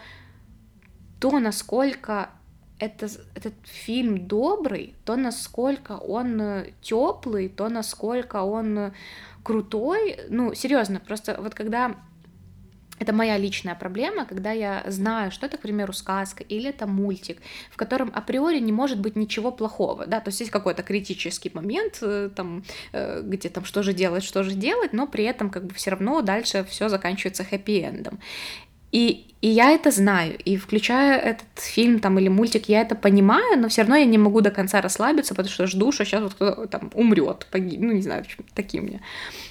то, 1.19 1.39
насколько 1.39 2.29
это, 2.77 3.07
этот 3.35 3.53
фильм 3.63 4.27
добрый, 4.27 4.95
то 5.05 5.15
насколько 5.15 5.93
он 5.93 6.41
э, 6.41 6.71
теплый, 6.81 7.47
то 7.47 7.69
насколько 7.69 8.43
он 8.43 8.77
э, 8.77 8.91
крутой. 9.43 10.19
Ну, 10.29 10.53
серьезно, 10.53 10.99
просто 10.99 11.39
вот 11.41 11.55
когда 11.55 11.95
это 12.99 13.13
моя 13.13 13.37
личная 13.37 13.75
проблема, 13.75 14.25
когда 14.25 14.51
я 14.51 14.83
знаю, 14.87 15.31
что 15.31 15.45
это, 15.45 15.57
к 15.57 15.61
примеру, 15.61 15.93
сказка 15.93 16.43
или 16.43 16.69
это 16.69 16.87
мультик, 16.87 17.39
в 17.71 17.77
котором 17.77 18.11
априори 18.13 18.59
не 18.59 18.71
может 18.71 18.99
быть 18.99 19.15
ничего 19.15 19.51
плохого, 19.51 20.05
да, 20.05 20.19
то 20.19 20.29
есть 20.29 20.39
есть 20.39 20.51
какой-то 20.51 20.83
критический 20.83 21.51
момент, 21.53 21.99
э, 22.01 22.29
там, 22.35 22.63
э, 22.93 23.21
где 23.23 23.49
там 23.49 23.65
что 23.65 23.83
же 23.83 23.93
делать, 23.93 24.23
что 24.23 24.43
же 24.43 24.51
делать, 24.51 24.93
но 24.93 25.07
при 25.07 25.25
этом 25.25 25.49
как 25.49 25.65
бы 25.65 25.73
все 25.73 25.91
равно 25.91 26.21
дальше 26.21 26.65
все 26.69 26.89
заканчивается 26.89 27.43
хэппи-эндом. 27.43 28.19
И, 28.91 29.34
и 29.41 29.47
я 29.47 29.71
это 29.71 29.91
знаю, 29.91 30.37
и 30.43 30.57
включая 30.57 31.19
этот 31.19 31.47
фильм 31.55 31.99
там 31.99 32.17
или 32.17 32.29
мультик, 32.29 32.67
я 32.67 32.81
это 32.81 32.95
понимаю, 32.95 33.59
но 33.59 33.67
все 33.67 33.81
равно 33.81 33.95
я 33.95 34.05
не 34.05 34.17
могу 34.17 34.41
до 34.41 34.49
конца 34.49 34.81
расслабиться, 34.81 35.35
потому 35.35 35.49
что 35.49 35.67
жду, 35.67 35.91
что 35.91 36.05
сейчас 36.05 36.23
вот 36.23 36.33
кто-то 36.33 36.67
там 36.67 36.91
умрет, 36.93 37.47
погиб, 37.51 37.79
ну 37.79 37.91
не 37.91 38.01
знаю, 38.01 38.25
такие 38.53 38.81
у 38.81 38.85
меня 38.85 39.01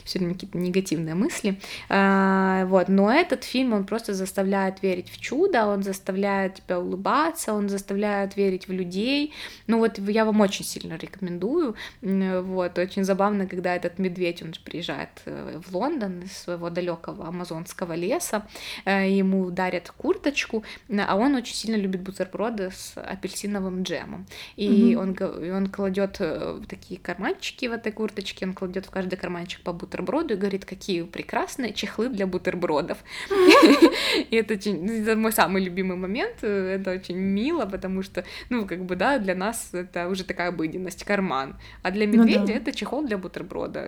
все 0.05 0.19
время 0.19 0.35
какие-то 0.35 0.59
негативные 0.59 1.15
мысли. 1.15 1.59
А, 1.89 2.67
вот, 2.67 2.89
но 2.89 3.11
этот 3.11 3.45
фильм, 3.45 3.73
он 3.73 3.85
просто 3.85 4.15
заставляет 4.15 4.83
верить 4.83 5.11
в 5.11 5.21
чудо, 5.21 5.67
он 5.67 5.83
заставляет 5.83 6.57
тебя 6.57 6.79
улыбаться, 6.79 7.55
он 7.55 7.69
заставляет 7.69 8.37
верить 8.37 8.69
в 8.69 8.73
людей. 8.73 9.33
Ну 9.67 9.79
вот 9.79 9.99
я 9.99 10.25
вам 10.25 10.41
очень 10.41 10.65
сильно 10.65 10.97
рекомендую. 10.97 11.75
Вот, 12.03 12.79
очень 12.79 13.05
забавно, 13.05 13.47
когда 13.47 13.75
этот 13.75 13.99
медведь, 13.99 14.43
он 14.43 14.53
приезжает 14.65 15.09
э, 15.25 15.61
в 15.65 15.75
Лондон 15.75 16.23
из 16.23 16.37
своего 16.37 16.71
далекого 16.71 17.27
амазонского 17.29 17.95
леса, 17.95 18.47
э, 18.85 19.11
ему 19.11 19.51
дарят 19.75 19.91
курточку, 19.91 20.65
а 20.91 21.17
он 21.17 21.35
очень 21.35 21.55
сильно 21.55 21.77
любит 21.77 22.01
бутерброды 22.01 22.71
с 22.71 22.95
апельсиновым 22.97 23.83
джемом. 23.83 24.27
И 24.57 24.95
mm-hmm. 24.95 25.51
он, 25.51 25.55
он 25.57 25.67
кладет 25.69 26.17
э, 26.21 26.61
такие 26.69 27.01
карманчики 27.01 27.67
в 27.67 27.73
этой 27.73 27.93
курточке, 27.93 28.47
он 28.47 28.55
кладет 28.55 28.87
в 28.87 28.91
каждый 28.91 29.17
карманчик 29.17 29.61
по 29.63 29.73
бутерброду 29.73 30.35
и 30.35 30.37
говорит, 30.37 30.65
какие 30.65 31.03
прекрасные 31.03 31.73
чехлы 31.73 32.09
для 32.09 32.27
бутербродов. 32.27 32.99
И 34.31 34.37
это 34.37 35.17
мой 35.17 35.33
самый 35.33 35.65
любимый 35.65 35.97
момент, 35.97 36.45
это 36.45 36.93
очень 36.93 37.17
мило, 37.17 37.67
потому 37.67 38.03
что, 38.03 38.25
ну, 38.51 38.67
как 38.67 38.85
бы, 38.85 38.97
да, 38.97 39.19
для 39.19 39.35
нас 39.35 39.71
это 39.73 40.09
уже 40.09 40.25
такая 40.25 40.49
обыденность, 40.49 41.05
карман, 41.05 41.57
а 41.83 41.91
для 41.91 42.07
ну 42.07 42.25
медведя 42.25 42.53
это 42.53 42.73
чехол 42.73 43.07
для 43.07 43.19
бутерброда. 43.19 43.87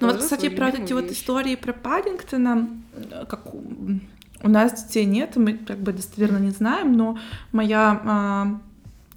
Ну 0.00 0.06
вот, 0.06 0.18
кстати, 0.18 0.48
про 0.48 0.68
эти 0.68 0.92
вот 0.92 1.10
истории 1.10 1.56
про 1.56 1.72
Паддингтона, 1.72 2.68
как 3.28 3.54
у 4.46 4.48
нас 4.48 4.84
детей 4.84 5.04
нет, 5.04 5.36
мы 5.36 5.54
как 5.54 5.78
бы 5.78 5.92
достоверно 5.92 6.38
не 6.38 6.50
знаем, 6.50 6.92
но 6.92 7.18
моя 7.52 8.00
а, 8.04 8.60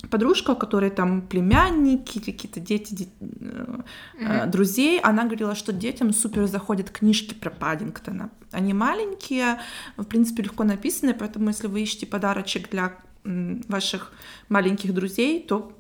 подружка, 0.10 0.52
у 0.52 0.56
которой 0.56 0.90
там 0.90 1.22
племянники, 1.22 2.20
какие-то 2.20 2.60
дети, 2.60 2.96
дети 2.96 3.12
mm-hmm. 3.20 4.48
друзей, 4.48 5.00
она 5.00 5.26
говорила, 5.26 5.54
что 5.56 5.72
детям 5.72 6.14
супер 6.14 6.48
заходят 6.48 6.90
книжки 6.90 7.36
про 7.36 7.52
Паддингтона. 7.52 8.32
Они 8.52 8.74
маленькие, 8.74 9.60
в 9.98 10.06
принципе, 10.06 10.44
легко 10.44 10.64
написаны, 10.64 11.14
поэтому 11.14 11.50
если 11.50 11.68
вы 11.68 11.82
ищете 11.82 12.08
подарочек 12.08 12.70
для 12.72 12.94
ваших 13.24 14.12
маленьких 14.48 14.94
друзей, 14.94 15.46
то 15.48 15.79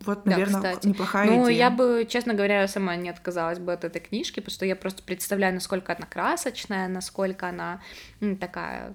вот, 0.00 0.26
наверное, 0.26 0.60
да, 0.60 0.74
неплохая 0.82 1.26
ну, 1.26 1.32
идея. 1.32 1.42
Ну, 1.42 1.48
я 1.48 1.70
бы, 1.70 2.06
честно 2.08 2.34
говоря, 2.34 2.66
сама 2.68 2.96
не 2.96 3.08
отказалась 3.08 3.58
бы 3.58 3.72
от 3.72 3.84
этой 3.84 4.00
книжки, 4.00 4.40
потому 4.40 4.52
что 4.52 4.64
я 4.64 4.76
просто 4.76 5.02
представляю, 5.02 5.54
насколько 5.54 5.94
она 5.94 6.06
красочная, 6.06 6.88
насколько 6.88 7.48
она 7.48 7.80
ну, 8.20 8.36
такая 8.36 8.94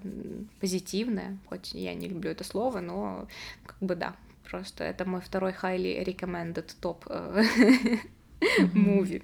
позитивная, 0.60 1.38
хоть 1.48 1.74
я 1.74 1.94
не 1.94 2.08
люблю 2.08 2.30
это 2.30 2.44
слово, 2.44 2.80
но 2.80 3.28
как 3.66 3.76
бы 3.80 3.96
да, 3.96 4.14
просто 4.50 4.84
это 4.84 5.04
мой 5.04 5.20
второй 5.20 5.52
highly 5.52 6.04
recommended 6.04 6.70
топ 6.80 7.04
муви. 8.72 9.22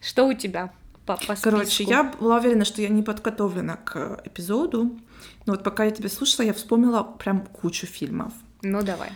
Что 0.00 0.26
у 0.26 0.34
тебя 0.34 0.72
по, 1.06 1.16
по 1.16 1.36
Короче, 1.36 1.84
я 1.84 2.04
была 2.04 2.38
уверена, 2.38 2.64
что 2.64 2.82
я 2.82 2.88
не 2.88 3.02
подготовлена 3.02 3.76
к 3.76 4.20
эпизоду, 4.24 4.98
но 5.46 5.52
вот 5.52 5.62
пока 5.62 5.84
я 5.84 5.92
тебя 5.92 6.08
слушала, 6.08 6.44
я 6.44 6.52
вспомнила 6.52 7.02
прям 7.04 7.46
кучу 7.46 7.86
фильмов. 7.86 8.32
Ну, 8.62 8.82
давай. 8.82 9.10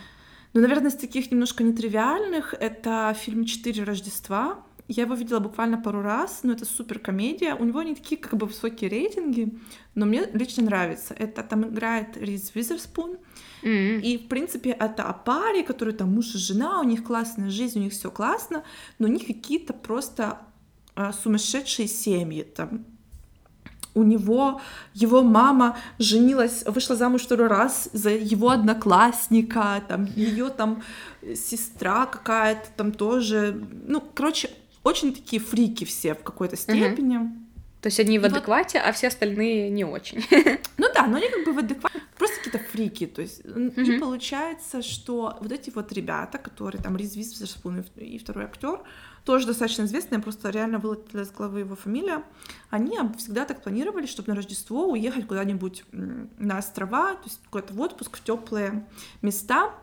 Ну, 0.53 0.61
наверное, 0.61 0.91
из 0.91 0.95
таких 0.95 1.31
немножко 1.31 1.63
нетривиальных 1.63 2.53
это 2.53 3.15
фильм 3.17 3.45
«Четыре 3.45 3.83
Рождества». 3.83 4.63
Я 4.87 5.03
его 5.03 5.15
видела 5.15 5.39
буквально 5.39 5.77
пару 5.77 6.01
раз, 6.01 6.41
но 6.43 6.51
это 6.51 6.65
супер 6.65 6.99
комедия. 6.99 7.55
У 7.55 7.63
него 7.63 7.81
не 7.81 7.95
такие 7.95 8.19
как 8.19 8.35
бы 8.35 8.45
высокие 8.45 8.89
рейтинги, 8.89 9.57
но 9.95 10.05
мне 10.05 10.25
лично 10.33 10.63
нравится. 10.63 11.13
Это 11.13 11.43
там 11.43 11.69
играет 11.69 12.17
Риз 12.17 12.51
Визерспун. 12.53 13.17
Mm-hmm. 13.63 14.01
И, 14.01 14.17
в 14.17 14.27
принципе, 14.27 14.71
это 14.71 15.03
о 15.03 15.13
паре, 15.13 15.63
которые 15.63 15.95
там 15.95 16.13
муж 16.13 16.35
и 16.35 16.37
жена, 16.37 16.81
у 16.81 16.83
них 16.83 17.05
классная 17.05 17.49
жизнь, 17.49 17.79
у 17.79 17.83
них 17.83 17.93
все 17.93 18.11
классно, 18.11 18.65
но 18.99 19.07
у 19.07 19.11
них 19.11 19.27
какие-то 19.27 19.71
просто 19.71 20.39
а, 20.93 21.13
сумасшедшие 21.13 21.87
семьи. 21.87 22.43
Там 22.43 22.85
у 23.93 24.03
него 24.03 24.61
его 24.93 25.21
мама 25.21 25.77
женилась, 25.99 26.63
вышла 26.65 26.95
замуж 26.95 27.23
второй 27.23 27.47
раз 27.47 27.89
за 27.93 28.09
его 28.09 28.49
одноклассника, 28.49 29.83
там 29.87 30.05
ее 30.15 30.49
там 30.49 30.83
сестра 31.35 32.05
какая-то 32.05 32.69
там 32.75 32.91
тоже, 32.91 33.61
ну, 33.87 34.01
короче, 34.13 34.49
очень 34.83 35.13
такие 35.13 35.41
фрики 35.41 35.83
все 35.83 36.15
в 36.15 36.23
какой-то 36.23 36.55
степени. 36.55 37.17
Угу. 37.17 37.29
То 37.81 37.87
есть 37.87 37.99
они 37.99 38.19
в 38.19 38.25
адеквате, 38.25 38.79
вот. 38.79 38.89
а 38.89 38.91
все 38.91 39.07
остальные 39.07 39.69
не 39.69 39.83
очень. 39.83 40.23
Ну 40.77 40.87
да, 40.95 41.05
но 41.05 41.17
они 41.17 41.27
как 41.29 41.45
бы 41.45 41.53
в 41.53 41.59
адеквате, 41.59 41.90
фрики. 42.71 43.07
То 43.07 43.21
есть 43.21 43.41
mm 43.41 43.81
и 43.81 43.99
получается, 43.99 44.81
что 44.81 45.37
вот 45.41 45.51
эти 45.51 45.69
вот 45.69 45.91
ребята, 45.91 46.37
которые 46.37 46.81
там 46.81 46.97
Риз 46.97 47.15
Визерспун 47.15 47.83
и 47.95 48.17
второй 48.17 48.45
актер, 48.45 48.79
тоже 49.25 49.45
достаточно 49.45 49.83
известная, 49.83 50.19
просто 50.19 50.49
реально 50.49 50.79
вылетела 50.79 51.21
из 51.21 51.31
головы 51.31 51.59
его 51.59 51.75
фамилия, 51.75 52.23
они 52.69 52.97
всегда 53.17 53.45
так 53.45 53.61
планировали, 53.61 54.05
чтобы 54.05 54.29
на 54.29 54.35
Рождество 54.35 54.89
уехать 54.89 55.27
куда-нибудь 55.27 55.83
на 55.91 56.57
острова, 56.57 57.13
то 57.13 57.25
есть 57.25 57.39
какой-то 57.43 57.73
в 57.73 57.81
отпуск 57.81 58.17
в 58.17 58.23
теплые 58.23 58.87
места, 59.21 59.73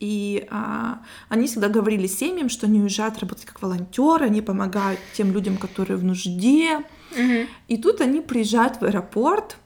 и 0.00 0.46
а, 0.50 1.02
они 1.28 1.46
всегда 1.46 1.68
говорили 1.68 2.06
семьям, 2.06 2.48
что 2.48 2.66
они 2.66 2.80
уезжают 2.80 3.18
работать 3.18 3.44
как 3.44 3.60
волонтеры, 3.60 4.24
они 4.24 4.40
помогают 4.40 4.98
тем 5.14 5.30
людям, 5.32 5.58
которые 5.58 5.98
в 5.98 6.04
нужде. 6.04 6.78
Mm-hmm. 7.10 7.46
И 7.68 7.76
тут 7.76 8.00
они 8.00 8.22
приезжают 8.22 8.80
в 8.80 8.84
аэропорт, 8.84 9.58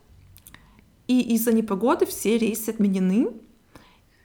и 1.07 1.35
из-за 1.35 1.53
непогоды 1.53 2.07
все 2.07 2.39
рейсы 2.39 2.71
отменены. 2.71 3.29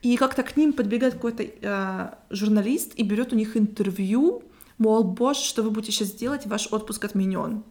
И 0.01 0.15
как-то 0.15 0.43
к 0.43 0.55
ним 0.55 0.71
подбегает 0.73 1.15
какой-то 1.15 1.43
э, 1.43 2.13
журналист 2.29 2.93
и 2.95 3.03
берет 3.03 3.33
у 3.33 3.35
них 3.35 3.57
интервью, 3.57 4.43
мол, 4.77 5.03
боже, 5.03 5.41
что 5.41 5.61
вы 5.61 5.71
будете 5.71 5.91
сейчас 5.91 6.11
делать, 6.11 6.45
ваш 6.45 6.71
отпуск 6.71 7.03
отменен. 7.03 7.63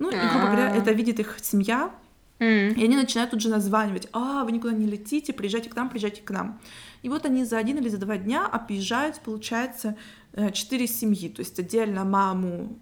Ну, 0.00 0.10
и, 0.10 0.16
грубо 0.16 0.46
говоря, 0.46 0.74
это 0.74 0.90
видит 0.90 1.20
их 1.20 1.36
семья, 1.40 1.94
mm. 2.40 2.74
и 2.74 2.84
они 2.84 2.96
начинают 2.96 3.30
тут 3.30 3.40
же 3.40 3.50
названивать, 3.50 4.08
а, 4.12 4.42
вы 4.42 4.50
никуда 4.50 4.74
не 4.74 4.86
летите, 4.86 5.32
приезжайте 5.32 5.70
к 5.70 5.76
нам, 5.76 5.88
приезжайте 5.88 6.22
к 6.22 6.30
нам. 6.32 6.60
И 7.02 7.08
вот 7.08 7.24
они 7.24 7.44
за 7.44 7.56
один 7.56 7.78
или 7.78 7.88
за 7.88 7.98
два 7.98 8.16
дня 8.16 8.46
объезжают, 8.46 9.20
получается, 9.20 9.96
э, 10.32 10.50
четыре 10.50 10.88
семьи, 10.88 11.28
то 11.28 11.38
есть 11.38 11.56
отдельно 11.60 12.04
маму 12.04 12.80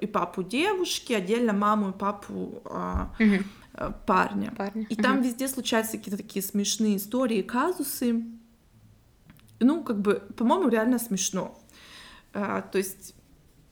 и 0.00 0.06
папу 0.06 0.44
девушки, 0.44 1.12
отдельно 1.12 1.52
маму 1.52 1.90
и 1.90 1.92
папу 1.92 2.62
mm-hmm 2.64 3.40
Э, 3.40 3.61
парня. 4.06 4.52
парня. 4.56 4.86
И 4.88 4.96
там 4.96 5.22
везде 5.22 5.48
случаются 5.48 5.98
какие-то 5.98 6.22
такие 6.22 6.42
смешные 6.42 6.96
истории, 6.96 7.42
казусы. 7.42 8.24
Ну, 9.60 9.82
как 9.82 10.00
бы, 10.00 10.22
по-моему, 10.36 10.68
реально 10.68 10.98
смешно. 10.98 11.58
А, 12.32 12.62
то 12.62 12.78
есть 12.78 13.14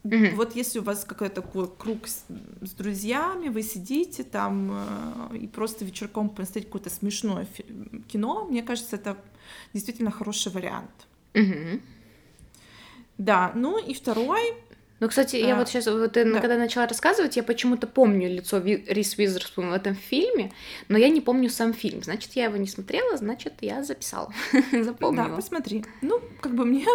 Mm-hmm. 0.03 0.33
Вот 0.35 0.55
если 0.55 0.79
у 0.79 0.81
вас 0.81 1.05
какой-то 1.05 1.43
такой 1.43 1.69
круг 1.69 2.07
с, 2.07 2.25
с 2.61 2.71
друзьями, 2.71 3.49
вы 3.49 3.61
сидите 3.61 4.23
там 4.23 4.71
э, 4.71 5.37
и 5.37 5.47
просто 5.47 5.85
вечерком 5.85 6.29
посмотреть 6.29 6.65
какое-то 6.65 6.89
смешное 6.89 7.47
кино, 8.07 8.45
мне 8.45 8.63
кажется, 8.63 8.95
это 8.95 9.15
действительно 9.73 10.09
хороший 10.09 10.51
вариант. 10.51 10.89
Mm-hmm. 11.33 11.81
Да, 13.19 13.51
ну 13.53 13.77
и 13.77 13.93
второй 13.93 14.41
ну, 15.01 15.09
кстати, 15.09 15.35
а, 15.35 15.39
я 15.39 15.55
вот 15.55 15.67
сейчас, 15.67 15.87
вот, 15.87 16.11
да. 16.13 16.39
когда 16.39 16.57
начала 16.57 16.87
рассказывать, 16.87 17.35
я 17.35 17.41
почему-то 17.41 17.87
помню 17.87 18.29
лицо 18.29 18.59
Рис 18.59 19.17
Уизерспун 19.17 19.71
в 19.71 19.73
этом 19.73 19.95
фильме, 19.95 20.51
но 20.89 20.97
я 20.97 21.09
не 21.09 21.21
помню 21.21 21.49
сам 21.49 21.73
фильм. 21.73 22.03
Значит, 22.03 22.33
я 22.33 22.45
его 22.45 22.57
не 22.57 22.67
смотрела, 22.67 23.17
значит, 23.17 23.53
я 23.61 23.83
записала, 23.83 24.31
запомнила. 24.71 25.29
Да, 25.29 25.35
посмотри. 25.35 25.83
Ну, 26.03 26.21
как 26.39 26.53
бы 26.53 26.65
мне, 26.65 26.85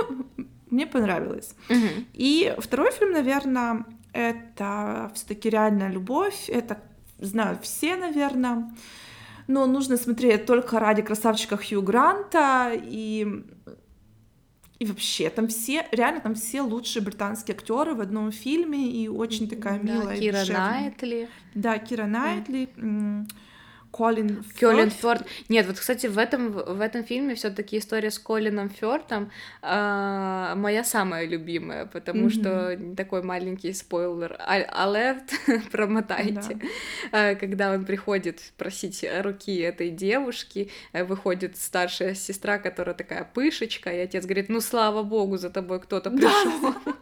мне 0.70 0.86
понравилось. 0.86 1.56
Угу. 1.68 2.04
И 2.12 2.54
второй 2.58 2.92
фильм, 2.92 3.10
наверное, 3.10 3.84
это 4.12 5.10
все 5.16 5.26
таки 5.26 5.50
реальная 5.50 5.90
любовь. 5.90 6.48
Это 6.48 6.78
знают 7.18 7.64
все, 7.64 7.96
наверное. 7.96 8.72
Но 9.48 9.66
нужно 9.66 9.96
смотреть 9.96 10.46
только 10.46 10.78
ради 10.78 11.02
красавчика 11.02 11.56
Хью 11.56 11.82
Гранта 11.82 12.70
и 12.72 13.44
и 14.78 14.84
вообще, 14.84 15.30
там 15.30 15.48
все, 15.48 15.86
реально, 15.90 16.20
там 16.20 16.34
все 16.34 16.60
лучшие 16.60 17.02
британские 17.02 17.54
актеры 17.54 17.94
в 17.94 18.00
одном 18.00 18.30
фильме, 18.30 18.90
и 18.90 19.08
очень 19.08 19.48
такая 19.48 19.80
да, 19.80 19.94
милая. 19.94 20.18
Кира 20.18 20.44
Найтли. 20.48 21.28
Да, 21.54 21.78
Кира 21.78 22.06
Найтли. 22.06 22.68
Mm. 22.76 23.26
Колин 23.90 24.44
Колин 24.60 24.90
Фёрд. 24.90 25.20
Фёрд. 25.20 25.26
Нет, 25.48 25.66
вот, 25.66 25.78
кстати, 25.78 26.06
в 26.06 26.18
этом, 26.18 26.52
в 26.52 26.80
этом 26.80 27.04
фильме 27.04 27.34
все 27.34 27.50
таки 27.50 27.78
история 27.78 28.10
с 28.10 28.18
Колином 28.18 28.68
Фёрдом 28.68 29.30
а, 29.62 30.54
моя 30.56 30.84
самая 30.84 31.26
любимая, 31.26 31.86
потому 31.86 32.22
Мгм. 32.26 32.30
что 32.30 32.78
такой 32.96 33.22
маленький 33.22 33.72
спойлер. 33.72 34.36
А- 34.38 34.84
Алерт, 34.84 35.30
промотайте. 35.72 36.58
А, 37.12 37.34
Когда 37.34 37.72
он 37.72 37.84
приходит 37.84 38.40
просить 38.56 39.04
руки 39.22 39.56
этой 39.58 39.90
девушки, 39.90 40.70
э, 40.92 41.04
выходит 41.04 41.56
старшая 41.56 42.14
сестра, 42.14 42.58
которая 42.58 42.94
такая 42.94 43.24
пышечка, 43.24 43.90
и 43.90 43.98
отец 43.98 44.24
говорит, 44.24 44.48
ну, 44.48 44.60
слава 44.60 45.02
богу, 45.02 45.36
за 45.36 45.50
тобой 45.50 45.80
кто-то 45.80 46.10
пришел. 46.10 46.74
Да. 46.84 46.95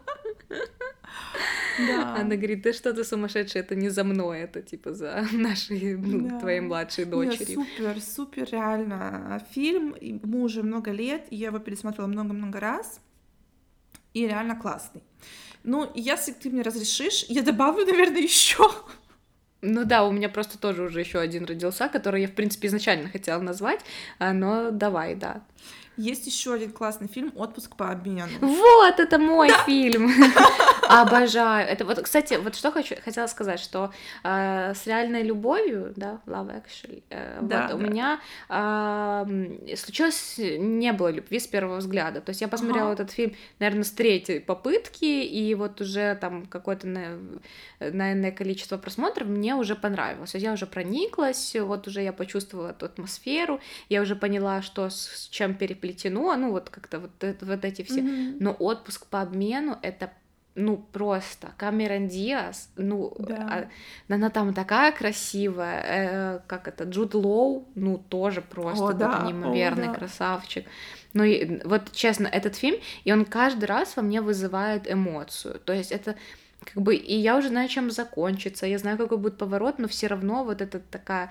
Она 1.77 2.35
говорит, 2.35 2.61
да 2.61 2.73
что 2.73 2.93
ты 2.93 3.03
сумасшедшая, 3.03 3.63
это 3.63 3.75
не 3.75 3.89
за 3.89 4.03
мной, 4.03 4.39
это 4.41 4.61
типа 4.61 4.93
за 4.93 5.25
нашей, 5.33 5.95
ну, 5.97 6.29
Да. 6.29 6.39
твоей 6.39 6.59
младшей 6.61 7.05
Не, 7.05 7.11
дочерью. 7.11 7.65
супер, 7.65 8.01
супер, 8.01 8.47
реально. 8.51 9.45
Фильм, 9.51 9.91
и 9.91 10.13
ему 10.13 10.43
уже 10.43 10.63
много 10.63 10.91
лет, 10.91 11.25
и 11.29 11.35
я 11.35 11.47
его 11.47 11.59
пересмотрела 11.59 12.07
много-много 12.07 12.59
раз, 12.59 12.99
и 14.13 14.27
реально 14.27 14.55
классный. 14.55 15.03
Ну, 15.63 15.91
если 15.95 16.31
ты 16.31 16.49
мне 16.49 16.61
разрешишь, 16.61 17.25
я 17.27 17.41
добавлю, 17.41 17.85
наверное, 17.85 18.21
еще. 18.21 18.69
Ну 19.61 19.83
да, 19.83 20.03
у 20.05 20.11
меня 20.11 20.29
просто 20.29 20.59
тоже 20.59 20.83
уже 20.83 20.99
еще 20.99 21.19
один 21.19 21.45
родился, 21.45 21.87
который 21.89 22.21
я, 22.21 22.27
в 22.27 22.33
принципе, 22.33 22.67
изначально 22.67 23.09
хотела 23.09 23.41
назвать, 23.41 23.79
а, 24.19 24.31
но 24.33 24.69
давай, 24.71 25.15
да. 25.15 25.43
Есть 25.97 26.27
еще 26.27 26.53
один 26.53 26.71
классный 26.71 27.07
фильм 27.07 27.31
«Отпуск 27.35 27.75
по 27.75 27.89
обмену». 27.91 28.27
Вот, 28.41 28.99
это 28.99 29.17
мой 29.17 29.49
фильм. 29.65 30.11
Обожаю. 30.89 31.67
Это 31.67 31.85
вот, 31.85 31.99
кстати, 32.01 32.35
вот 32.35 32.55
что 32.55 32.71
хочу, 32.71 32.95
хотела 33.03 33.27
сказать, 33.27 33.59
что 33.59 33.91
э, 34.23 34.73
с 34.75 34.85
реальной 34.85 35.23
любовью, 35.23 35.93
да, 35.95 36.19
Love 36.25 36.61
Actually, 36.63 37.03
э, 37.09 37.39
Да, 37.41 37.67
вот 37.67 37.75
у 37.75 37.77
да. 37.77 37.83
меня 37.83 38.19
а, 38.49 39.23
м, 39.27 39.59
случилось, 39.75 40.35
не 40.37 40.91
было 40.93 41.09
любви 41.09 41.39
с 41.39 41.47
первого 41.47 41.77
взгляда. 41.77 42.21
То 42.21 42.29
есть 42.31 42.41
я 42.41 42.47
посмотрела 42.47 42.91
Ага. 42.91 43.03
этот 43.03 43.11
фильм, 43.11 43.35
наверное, 43.59 43.83
с 43.83 43.91
третьей 43.91 44.39
попытки, 44.39 45.05
и 45.05 45.55
вот 45.55 45.81
уже 45.81 46.15
там 46.21 46.45
какое-то, 46.45 46.87
на- 46.87 47.17
наверное, 47.79 48.31
количество 48.31 48.77
просмотров 48.77 49.27
мне 49.27 49.55
уже 49.55 49.75
понравилось. 49.75 50.35
Я 50.35 50.53
уже 50.53 50.65
прониклась, 50.65 51.55
вот 51.59 51.87
уже 51.87 52.01
я 52.01 52.13
почувствовала 52.13 52.69
эту 52.69 52.85
атмосферу, 52.85 53.59
я 53.89 54.01
уже 54.01 54.15
поняла, 54.15 54.61
что 54.61 54.89
с, 54.89 55.27
чем 55.31 55.55
переплетено, 55.85 56.35
ну 56.35 56.51
вот 56.51 56.69
как-то 56.69 56.99
вот, 56.99 57.11
вот 57.41 57.65
эти 57.65 57.83
все 57.83 58.01
Мгм. 58.01 58.37
но 58.39 58.51
отпуск 58.51 59.05
по 59.07 59.21
обмену 59.21 59.77
это 59.81 60.09
ну 60.55 60.77
просто 60.93 61.49
Камерон 61.57 62.07
Диас, 62.07 62.69
ну 62.77 63.13
Да. 63.19 63.67
а, 64.09 64.13
она 64.13 64.29
там 64.29 64.53
такая 64.53 64.93
красивая, 64.93 65.83
э, 65.85 66.39
как 66.47 66.67
это 66.69 66.85
Джуд 66.85 67.13
Лоу, 67.13 67.67
ну 67.75 67.97
тоже 67.97 68.41
просто 68.41 68.85
О, 68.85 68.93
да, 68.93 69.19
о, 69.19 69.25
неимоверный 69.25 69.87
да. 69.87 69.93
красавчик. 69.93 70.65
Ну 71.13 71.23
и 71.23 71.61
вот 71.65 71.91
честно, 71.91 72.27
этот 72.27 72.55
фильм, 72.55 72.79
и 73.03 73.11
он 73.11 73.25
каждый 73.25 73.65
раз 73.65 73.97
во 73.97 74.01
мне 74.01 74.21
вызывает 74.21 74.89
эмоцию, 74.91 75.59
то 75.59 75.73
есть 75.73 75.91
это 75.91 76.15
как 76.63 76.81
бы, 76.81 76.95
и 76.95 77.15
я 77.15 77.37
уже 77.37 77.49
знаю, 77.49 77.67
чем 77.69 77.91
закончится, 77.91 78.65
я 78.65 78.77
знаю, 78.77 78.97
какой 78.97 79.17
будет 79.17 79.37
поворот, 79.37 79.77
но 79.77 79.87
все 79.87 80.07
равно 80.07 80.43
вот 80.43 80.61
это 80.61 80.79
такая 80.79 81.29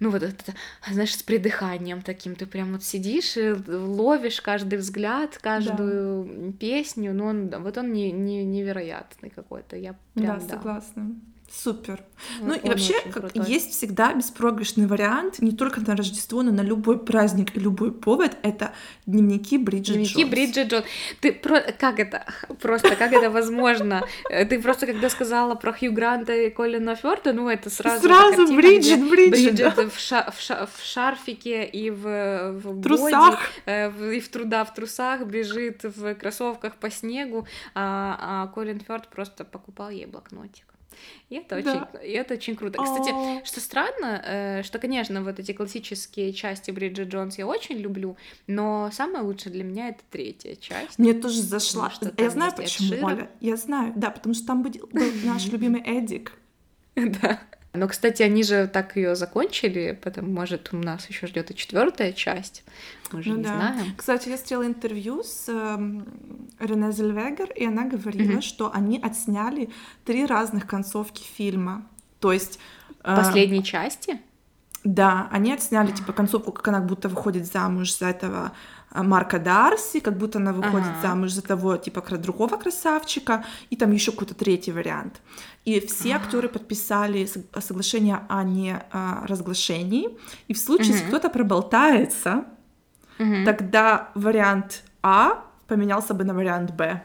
ну 0.00 0.10
вот 0.10 0.22
это, 0.22 0.54
знаешь, 0.90 1.14
с 1.16 1.22
придыханием 1.22 2.02
таким, 2.02 2.34
ты 2.34 2.46
прям 2.46 2.72
вот 2.72 2.84
сидишь 2.84 3.36
и 3.36 3.52
ловишь 3.68 4.40
каждый 4.40 4.78
взгляд, 4.78 5.38
каждую 5.38 6.52
песню, 6.52 7.12
ну 7.12 7.26
он, 7.26 7.50
вот 7.62 7.78
он 7.78 7.92
не, 7.92 8.12
не- 8.12 8.44
невероятный 8.44 9.30
какой-то, 9.30 9.76
я 9.76 9.94
прям, 10.14 10.38
да, 10.38 10.46
да. 10.46 10.54
согласна. 10.56 11.10
Супер. 11.50 12.00
Он- 12.42 12.48
Ну 12.48 12.54
и 12.54 12.68
вообще, 12.68 12.94
как 13.12 13.34
есть 13.48 13.70
всегда 13.70 14.12
беспроигрышный 14.12 14.86
вариант, 14.86 15.38
не 15.38 15.52
только 15.52 15.80
на 15.80 15.96
Рождество, 15.96 16.42
но 16.42 16.50
на 16.50 16.60
любой 16.62 16.98
праздник 16.98 17.56
и 17.56 17.60
любой 17.60 17.90
повод, 17.92 18.36
это 18.42 18.72
дневники 19.06 19.56
Бриджит 19.56 19.94
Дневники 19.96 20.20
Джонс. 20.22 20.30
Бриджит 20.30 20.68
Джон. 20.68 20.82
Ты 21.20 21.32
про... 21.32 21.60
как 21.60 22.00
это? 22.00 22.26
Просто 22.60 22.96
как 22.96 23.12
это 23.12 23.30
возможно? 23.30 24.02
Э, 24.30 24.44
Ты 24.44 24.60
просто 24.60 24.86
когда 24.86 25.08
сказала 25.08 25.54
про 25.54 25.72
Хью 25.72 25.92
Гранта 25.92 26.34
и 26.34 26.50
Колина 26.50 26.94
Фёрда, 26.96 27.32
ну 27.32 27.48
это 27.48 27.70
сразу 27.70 28.06
Сразу 28.06 28.54
Бриджит, 28.54 29.08
Бриджит, 29.08 29.54
Бриджит 29.54 29.92
в, 29.92 29.98
ша- 29.98 30.30
в 30.30 30.40
ша- 30.40 30.66
в 30.66 30.84
шарфике 30.84 31.64
и 31.64 31.90
в, 31.90 32.52
в 32.62 32.82
трусах. 32.82 33.40
э, 33.66 33.90
и 34.16 34.20
в 34.20 34.28
труда 34.28 34.64
в 34.64 34.74
трусах 34.74 35.22
бежит 35.24 35.82
в 35.84 36.14
кроссовках 36.14 36.74
по 36.76 36.90
снегу, 36.90 37.46
а, 37.74 38.16
а 38.20 38.46
Колин 38.48 38.80
Фёрд 38.80 39.08
просто 39.08 39.44
покупал 39.44 39.90
ей 39.90 40.06
блокнотик. 40.06 40.64
И 41.30 41.36
это, 41.36 41.62
Да. 41.62 41.88
очень, 41.94 42.08
и 42.08 42.12
это 42.12 42.34
очень 42.34 42.56
круто. 42.56 42.82
Кстати, 42.82 43.10
О, 43.12 43.44
что 43.44 43.60
странно, 43.60 44.22
э, 44.24 44.62
что, 44.62 44.78
конечно, 44.78 45.22
вот 45.22 45.38
эти 45.38 45.52
классические 45.52 46.32
части 46.32 46.70
Бриджит 46.70 47.08
Джонс 47.08 47.38
я 47.38 47.46
очень 47.46 47.76
люблю, 47.76 48.16
но 48.46 48.90
самая 48.92 49.22
лучшая 49.22 49.52
для 49.52 49.64
меня 49.64 49.88
это 49.88 50.00
третья 50.10 50.54
часть. 50.56 50.98
Мне 50.98 51.14
тоже 51.14 51.42
зашла. 51.42 51.92
Я 52.16 52.30
знаю 52.30 52.52
почему. 52.56 53.06
Оля. 53.06 53.30
Я 53.40 53.56
знаю, 53.56 53.92
да, 53.96 54.10
потому 54.10 54.34
что 54.34 54.46
там 54.46 54.62
был 54.62 54.72
наш 55.24 55.46
любимый 55.52 55.82
Эдик. 55.82 56.32
Да. 56.96 57.40
Но, 57.74 57.86
кстати, 57.86 58.22
они 58.22 58.42
же 58.42 58.66
так 58.66 58.96
ее 58.96 59.14
закончили, 59.14 59.98
потому 60.02 60.32
может 60.32 60.70
у 60.72 60.76
нас 60.78 61.08
еще 61.08 61.26
ждет 61.26 61.50
и 61.50 61.54
четвертая 61.54 62.12
часть. 62.12 62.64
Мы 63.12 63.22
же 63.22 63.30
Ну 63.30 63.36
не 63.36 63.42
да. 63.44 63.54
знаем. 63.54 63.94
Кстати, 63.96 64.30
я 64.30 64.36
сделала 64.36 64.66
интервью 64.66 65.22
с 65.22 65.48
эм, 65.48 66.06
Рене 66.58 66.92
Зельвегер, 66.92 67.50
и 67.52 67.66
она 67.66 67.84
говорила, 67.84 68.32
Мгм. 68.32 68.42
что 68.42 68.72
они 68.72 68.98
отсняли 69.02 69.70
три 70.04 70.24
разных 70.26 70.66
концовки 70.66 71.22
фильма. 71.22 71.86
То 72.20 72.32
есть... 72.32 72.58
э, 73.04 73.14
Последней 73.16 73.62
части? 73.62 74.18
Да, 74.84 75.28
они 75.30 75.52
отсняли 75.52 75.90
типа 75.92 76.12
концовку, 76.12 76.52
как 76.52 76.68
она 76.68 76.80
будто 76.80 77.08
выходит 77.08 77.46
замуж 77.46 77.96
за 77.98 78.06
этого 78.06 78.38
а, 78.38 78.52
Марка 78.94 79.38
Дарси, 79.38 80.00
как 80.00 80.16
будто 80.16 80.38
она 80.38 80.52
выходит 80.52 80.88
Ага. 80.88 81.08
замуж 81.08 81.32
за 81.32 81.42
того 81.42 81.76
типа 81.76 82.00
другого 82.18 82.56
красавчика, 82.56 83.44
и 83.70 83.76
там 83.76 83.92
еще 83.92 84.12
какой-то 84.12 84.34
третий 84.34 84.72
вариант. 84.72 85.20
И 85.66 85.80
все 85.86 86.14
актеры 86.16 86.48
подписали 86.48 87.24
сог- 87.26 87.60
соглашение 87.60 88.20
о 88.28 88.42
не 88.44 88.76
а, 88.92 89.26
разглашении, 89.26 90.08
и 90.48 90.54
в 90.54 90.58
случае, 90.58 90.88
если 90.88 91.02
Мгм. 91.02 91.08
кто-то 91.08 91.28
проболтается, 91.30 92.44
Мгм. 93.18 93.44
тогда 93.44 94.08
вариант 94.14 94.84
А 95.02 95.44
поменялся 95.68 96.14
бы 96.14 96.24
на 96.24 96.34
вариант 96.34 96.70
Б. 96.72 97.02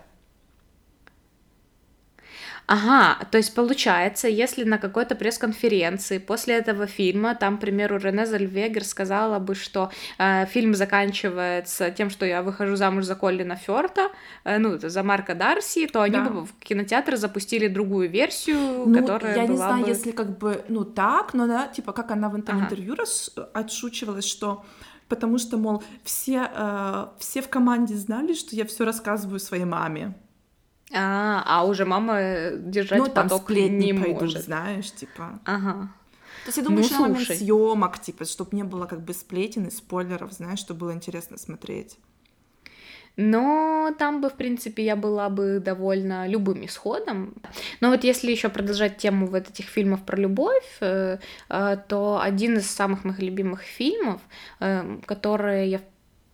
Ага, 2.66 3.26
то 3.30 3.38
есть 3.38 3.54
получается, 3.56 4.28
если 4.30 4.64
на 4.64 4.78
какой-то 4.78 5.16
пресс-конференции 5.16 6.18
после 6.18 6.56
этого 6.56 6.88
фильма, 6.88 7.36
там, 7.36 7.58
к 7.58 7.62
примеру, 7.62 7.98
Рене 7.98 8.26
Зельвегер 8.26 8.86
сказала 8.86 9.40
бы, 9.40 9.54
что 9.54 9.92
э, 10.18 10.46
фильм 10.46 10.74
заканчивается 10.74 11.92
тем, 11.92 12.10
что 12.10 12.26
я 12.26 12.42
выхожу 12.42 12.76
замуж 12.78 13.04
за 13.04 13.16
Коллина 13.16 13.56
Фёрта, 13.58 14.12
э, 14.46 14.60
ну, 14.60 14.80
за 14.80 15.04
Марка 15.04 15.36
Дарси, 15.36 15.88
то 15.88 16.02
они 16.02 16.16
Да. 16.16 16.30
бы 16.30 16.46
в 16.46 16.54
кинотеатр 16.60 17.18
запустили 17.18 17.68
другую 17.68 18.10
версию, 18.10 18.86
Ну, 18.86 18.94
которая 19.02 19.36
я 19.36 19.42
не 19.44 19.48
была 19.50 19.68
знаю, 19.68 19.84
бы... 19.84 19.90
если 19.90 20.12
как 20.12 20.38
бы, 20.38 20.64
ну 20.70 20.86
так, 20.86 21.34
но 21.34 21.48
да, 21.48 21.68
типа 21.68 21.92
как 21.92 22.12
она 22.12 22.30
в 22.30 22.36
этом 22.36 22.56
Ага. 22.56 22.66
интервью 22.66 22.96
рас- 22.96 23.32
отшучивалась, 23.54 24.26
что 24.26 24.64
потому 25.10 25.38
что, 25.38 25.58
мол, 25.58 25.84
все, 26.04 26.50
э, 26.56 27.06
все 27.20 27.42
в 27.42 27.50
команде 27.50 27.94
знали, 27.96 28.34
что 28.34 28.56
я 28.56 28.64
все 28.66 28.86
рассказываю 28.86 29.40
своей 29.40 29.66
маме. 29.66 30.14
А, 30.94 31.44
а 31.46 31.66
уже 31.66 31.86
мама 31.86 32.20
э, 32.20 32.58
держать 32.58 33.00
ну, 33.00 33.08
там 33.08 33.28
поток 33.28 33.44
сплетни 33.44 33.92
не 33.92 33.94
пойдут, 33.94 34.22
может. 34.22 34.44
знаешь, 34.44 34.92
типа. 34.92 35.40
Ага. 35.46 35.90
То 36.44 36.50
есть 36.50 36.58
я 36.58 36.64
думаю, 36.64 36.82
Ну, 36.82 36.88
еще 36.88 37.00
момент 37.00 37.28
съемок, 37.28 38.00
типа, 38.00 38.26
чтобы 38.26 38.56
не 38.56 38.64
было 38.64 38.86
как 38.86 39.02
бы 39.02 39.14
сплетен 39.14 39.66
и 39.66 39.72
спойлеров, 39.72 40.34
знаешь, 40.34 40.60
чтобы 40.60 40.82
было 40.82 40.94
интересно 40.94 41.38
смотреть. 41.38 41.98
Но 43.16 43.94
там 43.98 44.22
бы, 44.22 44.30
в 44.30 44.34
принципе, 44.34 44.84
я 44.84 44.96
была 44.96 45.30
бы 45.30 45.60
довольна 45.64 46.28
любым 46.28 46.66
исходом. 46.66 47.36
Но 47.80 47.90
вот 47.90 48.04
если 48.04 48.32
еще 48.32 48.50
продолжать 48.50 48.98
тему 48.98 49.28
вот 49.28 49.50
этих 49.50 49.66
фильмов 49.66 50.04
про 50.04 50.18
любовь, 50.18 50.78
э, 50.82 51.20
э, 51.50 51.78
то 51.88 52.20
один 52.22 52.58
из 52.58 52.70
самых 52.70 53.04
моих 53.04 53.20
любимых 53.20 53.62
фильмов, 53.62 54.22
которые 55.06 55.70
я 55.70 55.78
в 55.78 55.93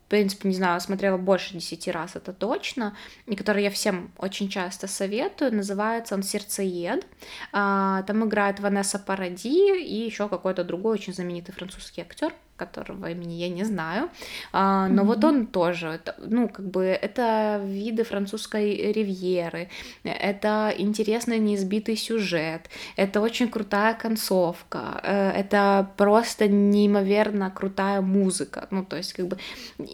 принципе, 0.10 0.50
не 0.50 0.56
знаю, 0.56 0.82
смотрела 0.82 1.18
больше 1.18 1.54
десяти 1.54 1.92
раз, 1.92 2.16
это 2.16 2.34
точно, 2.34 2.96
и 3.28 3.36
который 3.36 3.64
я 3.64 3.72
всем 3.72 4.12
очень 4.18 4.50
часто 4.50 4.88
советую, 4.88 5.56
называется 5.56 6.16
он 6.16 6.24
«Сердцеед». 6.24 7.06
А, 7.54 8.04
Там 8.04 8.26
играет 8.28 8.60
Ванесса 8.60 9.00
Паради 9.00 9.80
и 9.82 10.06
еще 10.06 10.28
какой-то 10.28 10.64
другой 10.64 10.96
очень 10.96 11.14
знаменитый 11.14 11.54
французский 11.54 12.02
актер, 12.02 12.34
которого 12.60 13.10
имени 13.12 13.34
я 13.34 13.50
не 13.50 13.64
знаю, 13.66 14.10
А, 14.54 14.88
но 14.88 15.04
вот 15.04 15.18
Мгм. 15.18 15.28
он 15.28 15.48
тоже, 15.48 16.00
ну, 16.18 16.50
как 16.50 16.66
бы, 16.66 16.84
это 16.84 17.62
виды 17.66 18.04
французской 18.04 18.92
ривьеры, 18.94 19.70
это 20.04 20.74
интересный 20.78 21.40
неизбитый 21.40 21.96
сюжет, 21.96 22.70
это 22.98 23.22
очень 23.22 23.48
крутая 23.50 23.94
концовка, 23.94 25.00
э, 25.04 25.32
это 25.42 25.90
просто 25.98 26.48
неимоверно 26.48 27.52
крутая 27.52 28.02
музыка, 28.02 28.68
ну, 28.72 28.84
то 28.84 28.98
есть, 28.98 29.14
как 29.14 29.28
бы, 29.28 29.38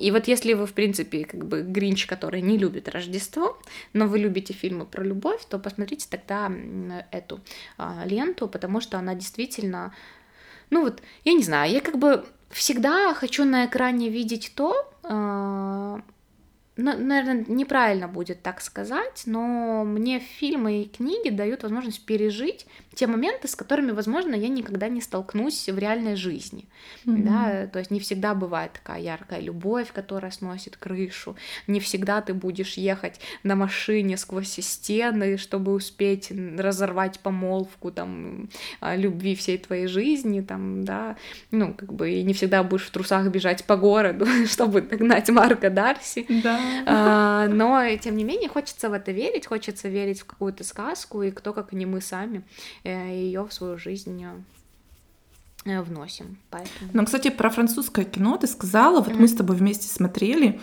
и 0.02 0.12
вот 0.12 0.28
если 0.28 0.54
вы, 0.54 0.66
в 0.66 0.74
принципе, 0.74 1.26
как 1.26 1.46
бы, 1.46 1.62
гринч, 1.62 2.06
который 2.06 2.42
не 2.42 2.58
любит 2.58 2.90
Рождество, 2.90 3.58
но 3.94 4.08
вы 4.08 4.20
любите 4.20 4.54
фильмы 4.54 4.86
про 4.86 5.04
любовь, 5.04 5.42
то 5.50 5.60
посмотрите 5.60 6.08
тогда 6.10 6.52
эту 7.12 7.40
а, 7.78 8.04
ленту, 8.06 8.48
потому 8.48 8.82
что 8.82 8.98
она 8.98 9.16
действительно 9.16 9.94
ну 10.72 10.82
вот, 10.84 11.02
я 11.24 11.34
не 11.34 11.44
знаю, 11.44 11.72
я 11.72 11.82
как 11.82 11.98
бы 11.98 12.26
всегда 12.56 13.14
хочу 13.14 13.44
на 13.44 13.66
экране 13.66 14.10
видеть 14.10 14.54
то, 14.56 14.90
э, 15.04 16.00
наверное, 16.78 17.46
неправильно 17.48 18.08
будет 18.08 18.42
так 18.42 18.62
сказать, 18.62 19.24
но 19.26 19.84
мне 19.84 20.20
фильмы 20.20 20.84
и 20.84 20.88
книги 20.88 21.30
дают 21.30 21.64
возможность 21.64 22.06
пережить 22.06 22.66
те 22.96 23.08
моменты, 23.08 23.48
с 23.48 23.56
которыми, 23.56 23.92
возможно, 23.92 24.36
я 24.36 24.48
никогда 24.48 24.88
не 24.88 25.02
столкнусь 25.02 25.70
в 25.70 25.78
реальной 25.78 26.16
жизни. 26.16 26.66
Mm-hmm. 27.06 27.24
Да, 27.24 27.68
то 27.68 27.80
есть 27.80 27.92
не 27.92 28.00
всегда 28.00 28.34
бывает 28.34 28.72
такая 28.74 29.02
яркая 29.02 29.42
любовь, 29.42 29.92
которая 29.92 30.32
сносит 30.32 30.78
крышу. 30.78 31.36
Не 31.68 31.80
всегда 31.80 32.22
ты 32.22 32.34
будешь 32.34 32.78
ехать 32.78 33.20
на 33.44 33.56
машине 33.56 34.18
сквозь 34.18 34.60
стены, 34.60 35.38
чтобы 35.38 35.74
успеть 35.74 36.32
разорвать 36.58 37.20
помолвку 37.20 37.92
там 37.92 38.50
любви 38.82 39.36
всей 39.36 39.58
твоей 39.58 39.88
жизни, 39.88 40.42
там, 40.42 40.84
да, 40.84 41.18
ну, 41.52 41.74
как 41.74 41.94
бы, 41.94 42.12
и 42.12 42.24
не 42.24 42.34
всегда 42.34 42.64
будешь 42.64 42.86
в 42.86 42.92
трусах 42.92 43.28
бежать 43.28 43.66
по 43.66 43.76
городу, 43.76 44.26
чтобы 44.48 44.82
догнать 44.82 45.30
Марка 45.30 45.70
Дарси. 45.70 46.26
Да. 46.44 46.60
А, 46.86 47.48
но, 47.48 47.84
тем 47.98 48.16
не 48.16 48.24
менее, 48.24 48.50
хочется 48.50 48.90
в 48.90 48.94
это 48.94 49.12
верить, 49.12 49.46
хочется 49.46 49.90
верить 49.90 50.22
в 50.22 50.26
какую-то 50.26 50.64
сказку, 50.64 51.22
и 51.22 51.32
кто, 51.32 51.54
как 51.54 51.74
не 51.74 51.86
мы 51.86 52.02
сами, 52.02 52.44
ее 52.90 53.46
в 53.46 53.54
свою 53.54 53.78
жизнь 53.78 54.26
э, 55.66 55.82
вносим. 55.82 56.38
Поэтому... 56.50 56.92
Ну, 56.94 57.06
кстати, 57.06 57.30
про 57.30 57.50
французское 57.50 58.06
кино 58.06 58.38
ты 58.38 58.48
сказала, 58.48 59.02
вот 59.02 59.14
mm-hmm. 59.14 59.20
мы 59.20 59.28
с 59.28 59.34
тобой 59.34 59.56
вместе 59.56 59.88
смотрели 59.88 60.60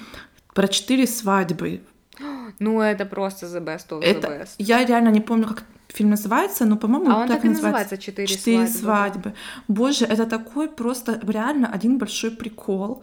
про 0.54 0.68
четыре 0.68 1.06
свадьбы. 1.06 1.82
Ну, 2.58 2.80
это 2.80 3.06
просто 3.06 3.46
the 3.46 3.64
best 3.64 3.88
of 3.88 4.02
это... 4.02 4.28
the 4.28 4.42
best. 4.42 4.54
Я 4.58 4.84
реально 4.84 5.08
не 5.08 5.20
помню, 5.20 5.48
как 5.48 5.64
фильм 5.88 6.10
называется, 6.10 6.64
но, 6.64 6.76
по-моему, 6.76 7.10
а 7.10 7.22
он 7.22 7.28
так, 7.28 7.38
так 7.38 7.44
и 7.44 7.48
называется 7.48 7.98
«Четыре, 7.98 8.26
«Четыре 8.26 8.66
свадьбы». 8.66 8.78
свадьбы. 8.78 9.34
Боже, 9.68 10.04
это 10.04 10.26
такой 10.26 10.68
просто 10.68 11.20
реально 11.26 11.68
один 11.68 11.98
большой 11.98 12.30
прикол. 12.30 13.02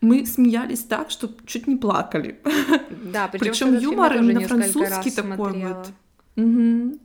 Мы 0.00 0.26
смеялись 0.26 0.84
так, 0.84 1.10
что 1.10 1.30
чуть 1.46 1.66
не 1.66 1.76
плакали. 1.76 2.40
Да, 3.04 3.28
причем 3.28 3.76
юмор 3.78 4.16
именно 4.16 4.40
французский 4.46 5.10
такой 5.10 5.34
смотрела. 5.34 5.74
вот. 5.74 6.44
Угу. 6.44 6.98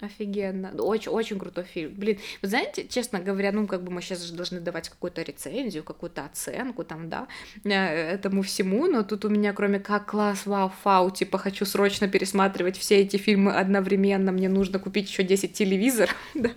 Офигенно. 0.00 0.70
Очень, 0.80 1.10
очень 1.10 1.38
крутой 1.40 1.64
фильм. 1.64 1.92
Блин, 1.94 2.18
вы 2.40 2.48
знаете, 2.48 2.86
честно 2.86 3.18
говоря, 3.18 3.50
ну, 3.50 3.66
как 3.66 3.82
бы 3.82 3.90
мы 3.90 4.00
сейчас 4.00 4.22
же 4.22 4.32
должны 4.32 4.60
давать 4.60 4.88
какую-то 4.88 5.22
рецензию, 5.22 5.82
какую-то 5.82 6.24
оценку 6.24 6.84
там, 6.84 7.08
да, 7.08 7.26
э, 7.64 7.70
этому 7.70 8.42
всему, 8.42 8.86
но 8.86 9.02
тут 9.02 9.24
у 9.24 9.28
меня, 9.28 9.52
кроме 9.52 9.80
как 9.80 10.06
класс, 10.06 10.46
вау, 10.46 10.72
фау, 10.84 11.10
типа, 11.10 11.38
хочу 11.38 11.64
срочно 11.64 12.06
пересматривать 12.06 12.76
все 12.76 12.98
эти 12.98 13.16
фильмы 13.16 13.52
одновременно, 13.52 14.30
мне 14.30 14.48
нужно 14.48 14.78
купить 14.78 15.08
еще 15.08 15.24
10 15.24 15.52
телевизоров, 15.52 16.14
да, 16.34 16.50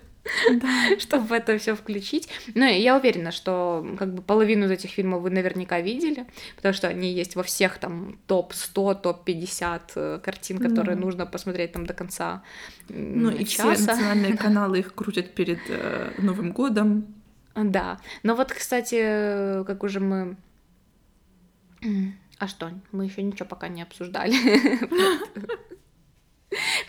да. 0.52 0.68
чтобы 0.98 1.26
в 1.26 1.32
это 1.32 1.58
все 1.58 1.74
включить. 1.74 2.28
Но 2.54 2.64
я 2.66 2.96
уверена, 2.96 3.30
что 3.32 3.86
как 3.98 4.14
бы 4.14 4.22
половину 4.22 4.66
из 4.66 4.70
этих 4.70 4.90
фильмов 4.90 5.22
вы 5.22 5.30
наверняка 5.30 5.80
видели, 5.80 6.26
потому 6.56 6.74
что 6.74 6.88
они 6.88 7.12
есть 7.12 7.36
во 7.36 7.42
всех 7.42 7.78
там 7.78 8.18
топ-100, 8.26 9.02
топ-50 9.02 9.80
э, 9.96 10.20
картин, 10.22 10.58
которые 10.58 10.96
ну. 10.96 11.06
нужно 11.06 11.26
посмотреть 11.26 11.72
там 11.72 11.86
до 11.86 11.94
конца 11.94 12.42
Ну 12.88 13.30
и 13.30 13.44
часа. 13.44 13.74
все 13.74 13.86
национальные 13.86 14.36
каналы 14.36 14.78
их 14.80 14.94
крутят 14.94 15.34
перед 15.34 15.60
э, 15.68 16.12
Новым 16.18 16.52
годом. 16.52 17.06
Да. 17.54 18.00
Но 18.22 18.34
вот, 18.34 18.52
кстати, 18.52 19.64
как 19.64 19.82
уже 19.82 20.00
мы... 20.00 20.36
А 22.38 22.48
что, 22.48 22.70
мы 22.90 23.04
еще 23.04 23.22
ничего 23.22 23.46
пока 23.48 23.68
не 23.68 23.82
обсуждали. 23.82 24.34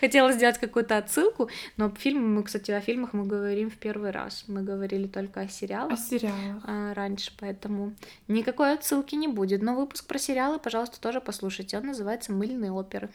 Хотела 0.04 0.32
сделать 0.32 0.58
какую-то 0.58 0.98
отсылку, 0.98 1.48
но 1.78 1.88
фильм, 1.88 2.34
мы, 2.34 2.42
кстати, 2.42 2.70
о 2.70 2.82
фильмах 2.82 3.14
мы 3.14 3.24
говорим 3.24 3.70
в 3.70 3.78
первый 3.78 4.10
раз. 4.10 4.44
Мы 4.48 4.60
говорили 4.60 5.06
только 5.06 5.40
о 5.40 5.48
сериалах. 5.48 5.94
О 5.94 5.96
сериалах. 5.96 6.62
А, 6.64 6.92
раньше, 6.92 7.32
поэтому 7.40 7.94
никакой 8.28 8.74
отсылки 8.74 9.14
не 9.14 9.28
будет. 9.28 9.62
Но 9.62 9.74
выпуск 9.74 10.06
про 10.06 10.18
сериалы, 10.18 10.58
пожалуйста, 10.58 11.00
тоже 11.00 11.22
послушайте. 11.22 11.78
Он 11.78 11.86
называется 11.86 12.32
«Мыльные 12.32 12.70
оперы». 12.70 13.08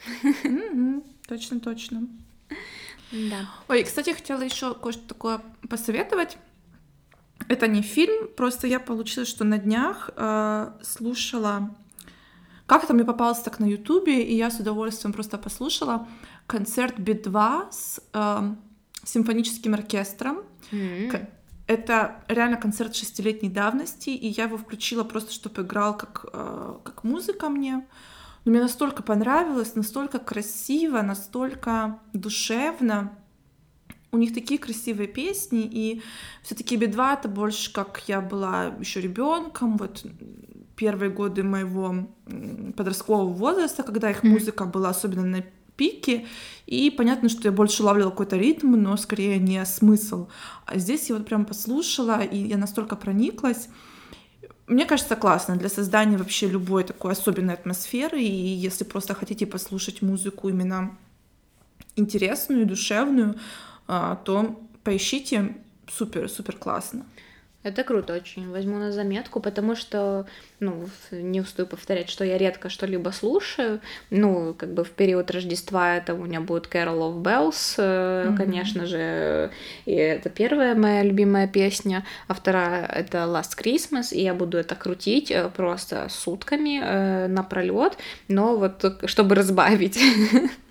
Точно, 1.28 1.60
точно. 1.60 2.08
Да. 3.12 3.48
Ой, 3.68 3.84
кстати, 3.84 4.10
хотела 4.10 4.42
еще 4.42 4.74
кое-что 4.74 5.08
такое 5.08 5.42
посоветовать. 5.70 6.40
Это 7.50 7.68
не 7.68 7.84
фильм, 7.84 8.30
просто 8.36 8.66
я 8.66 8.80
получила, 8.80 9.28
что 9.28 9.44
на 9.44 9.60
днях 9.60 10.10
э, 10.16 10.72
слушала 10.82 11.70
как-то 12.70 12.94
мне 12.94 13.04
попалось 13.04 13.40
так 13.40 13.60
на 13.60 13.66
Ютубе, 13.66 14.24
и 14.24 14.36
я 14.36 14.52
с 14.52 14.60
удовольствием 14.60 15.12
просто 15.12 15.40
послушала 15.40 16.08
концерт 16.50 17.00
Би-2 17.00 17.68
с 17.72 18.02
э, 18.12 18.56
симфоническим 19.04 19.76
оркестром. 19.76 20.40
Mm-hmm. 20.72 21.30
Это 21.68 22.24
реально 22.28 22.58
концерт 22.58 22.96
шестилетней 22.96 23.52
давности, 23.52 24.10
и 24.10 24.28
я 24.28 24.46
его 24.46 24.58
включила 24.58 25.04
просто, 25.04 25.32
чтобы 25.32 25.62
играл 25.62 25.96
как, 25.96 26.26
э, 26.34 26.78
как 26.84 27.04
музыка 27.04 27.50
мне. 27.50 27.86
Но 28.46 28.52
мне 28.52 28.62
настолько 28.62 29.04
понравилось, 29.04 29.76
настолько 29.76 30.18
красиво, 30.18 31.04
настолько 31.04 32.00
душевно. 32.14 33.14
У 34.12 34.18
них 34.18 34.34
такие 34.34 34.60
красивые 34.60 35.08
песни, 35.08 35.70
и 35.72 36.02
все-таки 36.42 36.78
Би-2 36.78 37.14
это 37.14 37.30
больше 37.30 37.72
как 37.72 38.02
я 38.08 38.22
была 38.22 38.74
еще 38.80 39.02
ребенком, 39.02 39.78
вот 39.78 40.04
первые 40.76 41.12
годы 41.12 41.44
моего 41.44 42.08
подросткового 42.76 43.32
возраста, 43.32 43.84
когда 43.84 44.10
их 44.10 44.24
музыка 44.24 44.66
была 44.66 44.90
особенно 44.90 45.26
на 45.26 45.44
пике, 45.80 46.26
и 46.66 46.92
понятно, 46.92 47.30
что 47.30 47.44
я 47.44 47.52
больше 47.52 47.84
ловила 47.84 48.10
какой-то 48.10 48.36
ритм, 48.36 48.74
но 48.74 48.98
скорее 48.98 49.40
не 49.40 49.66
смысл. 49.66 50.28
А 50.66 50.78
здесь 50.78 51.10
я 51.10 51.16
вот 51.16 51.26
прям 51.26 51.46
послушала, 51.46 52.22
и 52.22 52.38
я 52.38 52.58
настолько 52.58 52.96
прониклась. 52.96 53.70
Мне 54.68 54.86
кажется, 54.86 55.16
классно 55.16 55.56
для 55.56 55.70
создания 55.70 56.18
вообще 56.18 56.48
любой 56.48 56.84
такой 56.84 57.14
особенной 57.14 57.54
атмосферы, 57.54 58.22
и 58.22 58.54
если 58.68 58.84
просто 58.84 59.16
хотите 59.16 59.48
послушать 59.48 60.02
музыку 60.02 60.50
именно 60.50 60.96
интересную, 61.96 62.68
душевную, 62.68 63.36
а, 63.88 64.18
то 64.18 64.60
поищите, 64.84 65.56
супер-супер 65.88 66.56
классно. 66.56 67.06
Это 67.62 67.84
круто 67.84 68.14
очень. 68.14 68.50
Возьму 68.50 68.78
на 68.78 68.94
заметку, 68.94 69.42
потому 69.42 69.76
что, 69.76 70.26
ну, 70.62 70.90
не 71.12 71.42
устаю 71.42 71.68
повторять, 71.68 72.10
что 72.10 72.24
я 72.24 72.38
редко 72.38 72.70
что-либо 72.70 73.10
слушаю. 73.10 73.82
Ну, 74.10 74.54
как 74.54 74.74
бы 74.74 74.86
в 74.86 74.92
период 74.92 75.30
Рождества 75.30 75.98
это 75.98 76.14
у 76.14 76.24
меня 76.24 76.40
будет 76.40 76.68
Carol 76.68 77.00
of 77.00 77.22
Bells, 77.22 77.78
mm-hmm. 77.78 78.38
конечно 78.38 78.86
же, 78.86 79.52
и 79.86 79.92
это 79.92 80.30
первая 80.30 80.74
моя 80.74 81.04
любимая 81.04 81.50
песня, 81.50 82.06
а 82.30 82.34
вторая 82.34 82.86
это 82.86 83.20
Last 83.20 83.58
Christmas, 83.62 84.14
и 84.14 84.22
я 84.22 84.34
буду 84.34 84.58
это 84.58 84.76
крутить 84.76 85.30
э, 85.30 85.50
просто 85.50 86.08
сутками 86.10 86.80
э, 86.82 87.28
напролет, 87.28 87.98
но 88.30 88.56
вот 88.56 89.02
чтобы 89.06 89.36
разбавить 89.36 90.00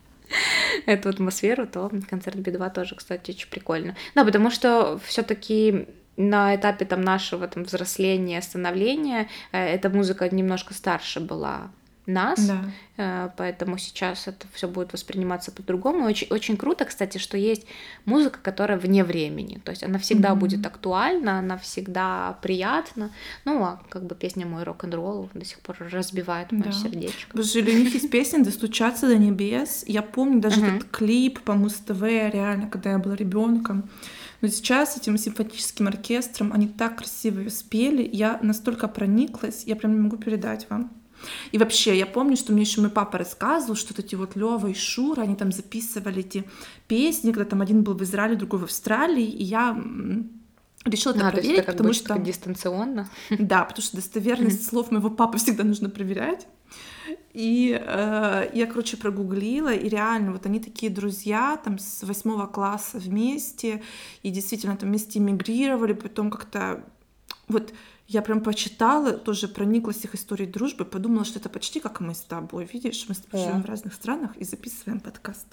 эту 0.87 1.11
атмосферу, 1.11 1.67
то 1.67 1.91
концерт 2.09 2.37
Би-2 2.37 2.73
тоже, 2.73 2.95
кстати, 2.95 3.33
очень 3.33 3.51
прикольно. 3.51 3.95
Да, 4.15 4.25
потому 4.25 4.51
что 4.51 4.99
все-таки 5.05 5.87
на 6.19 6.55
этапе 6.57 6.85
там 6.85 7.01
нашего 7.01 7.47
там 7.49 7.65
взросления, 7.65 8.43
становления 8.43 9.29
э, 9.53 9.59
эта 9.59 9.89
музыка 9.89 10.29
немножко 10.29 10.75
старше 10.75 11.21
была 11.21 11.71
нас, 12.09 12.41
да. 12.47 12.65
Э, 12.97 13.29
поэтому 13.37 13.79
сейчас 13.79 14.27
это 14.27 14.47
все 14.53 14.67
будет 14.67 14.93
восприниматься 14.93 15.53
по-другому. 15.53 16.05
Очень, 16.07 16.27
очень 16.31 16.57
круто, 16.57 16.85
кстати, 16.87 17.19
что 17.19 17.37
есть 17.37 17.67
музыка, 18.07 18.41
которая 18.43 18.79
вне 18.79 19.05
времени, 19.05 19.61
то 19.63 19.71
есть 19.71 19.85
она 19.85 19.99
всегда 19.99 20.31
mm-hmm. 20.31 20.37
будет 20.37 20.67
актуальна, 20.67 21.39
она 21.39 21.59
всегда 21.59 22.39
приятна. 22.43 23.11
Ну, 23.45 23.63
а 23.63 23.81
как 23.91 24.05
бы 24.05 24.15
песня 24.15 24.47
«Мой 24.47 24.65
рок-н-ролл» 24.65 25.29
до 25.35 25.45
сих 25.45 25.61
пор 25.61 25.77
разбивает 25.93 26.51
мое 26.51 26.65
да. 26.65 26.73
сердечко. 26.73 27.37
Боже, 27.37 27.61
у 27.61 27.63
них 27.63 27.95
есть 27.95 28.11
песня 28.11 28.43
«Достучаться 28.43 29.07
до 29.07 29.17
небес». 29.17 29.85
Я 29.87 30.03
помню 30.03 30.41
даже 30.41 30.61
mm-hmm. 30.61 30.77
этот 30.79 30.91
клип 30.91 31.41
по 31.43 31.53
Муз-ТВ, 31.53 32.03
реально, 32.03 32.69
когда 32.69 32.93
я 32.93 32.99
была 32.99 33.15
ребенком. 33.15 33.89
Но 34.41 34.49
сейчас 34.49 34.97
этим 34.97 35.19
симфоническим 35.19 35.89
оркестром 35.89 36.53
они 36.53 36.69
так 36.69 36.99
красиво 36.99 37.41
ее 37.41 37.51
спели, 37.51 38.09
я 38.13 38.39
настолько 38.43 38.89
прониклась, 38.89 39.65
я 39.67 39.77
прям 39.77 39.95
не 39.95 40.01
могу 40.01 40.17
передать 40.17 40.69
вам. 40.71 40.93
И 41.51 41.59
вообще, 41.59 41.99
я 41.99 42.07
помню, 42.07 42.37
что 42.37 42.53
мне 42.53 42.63
еще 42.63 42.81
мой 42.81 42.91
папа 42.91 43.19
рассказывал, 43.19 43.75
что 43.75 43.93
вот 43.93 44.05
эти 44.05 44.15
вот 44.15 44.37
Лева 44.37 44.69
и 44.69 44.75
Шура, 44.75 45.23
они 45.23 45.35
там 45.35 45.51
записывали 45.51 46.21
эти 46.21 46.45
песни, 46.87 47.33
когда 47.33 47.45
там 47.45 47.61
один 47.61 47.83
был 47.83 47.95
в 47.95 48.03
Израиле, 48.05 48.37
другой 48.37 48.61
в 48.61 48.65
Австралии, 48.65 49.27
и 49.27 49.43
я 49.43 49.77
решила 50.85 51.13
это 51.15 51.29
а, 51.29 51.31
проверить, 51.33 51.59
это 51.59 51.73
потому 51.73 51.93
что 51.93 52.19
дистанционно. 52.19 53.09
Да, 53.31 53.65
потому 53.65 53.83
что 53.83 53.97
достоверность 53.97 54.67
слов 54.67 54.91
моего 54.91 55.11
папы 55.11 55.39
всегда 55.39 55.65
нужно 55.65 55.89
проверять. 55.91 56.47
И 57.33 57.79
э, 57.81 58.51
я, 58.53 58.67
короче, 58.67 58.97
прогуглила, 58.97 59.73
и 59.73 59.89
реально, 59.89 60.33
вот 60.33 60.47
они 60.47 60.61
такие 60.61 60.91
друзья, 60.91 61.57
там, 61.63 61.79
с 61.79 62.03
восьмого 62.03 62.47
класса 62.47 62.99
вместе, 62.99 63.83
и 64.23 64.31
действительно 64.31 64.77
там 64.77 64.89
вместе 64.89 65.19
эмигрировали, 65.19 65.93
потом 65.93 66.31
как-то... 66.31 66.85
Вот 67.47 67.73
я 68.07 68.23
прям 68.23 68.41
почитала, 68.43 69.13
тоже 69.13 69.49
прониклась 69.49 70.05
их 70.05 70.15
историей 70.15 70.51
дружбы, 70.51 70.85
подумала, 70.85 71.25
что 71.25 71.39
это 71.39 71.49
почти 71.49 71.79
как 71.81 72.01
мы 72.01 72.15
с 72.15 72.21
тобой, 72.21 72.69
видишь, 72.73 73.07
мы 73.09 73.15
с 73.15 73.19
тобой 73.19 73.45
живем 73.45 73.63
в 73.63 73.67
разных 73.67 73.95
странах 73.95 74.37
и 74.37 74.45
записываем 74.45 75.01
подкаст. 75.01 75.47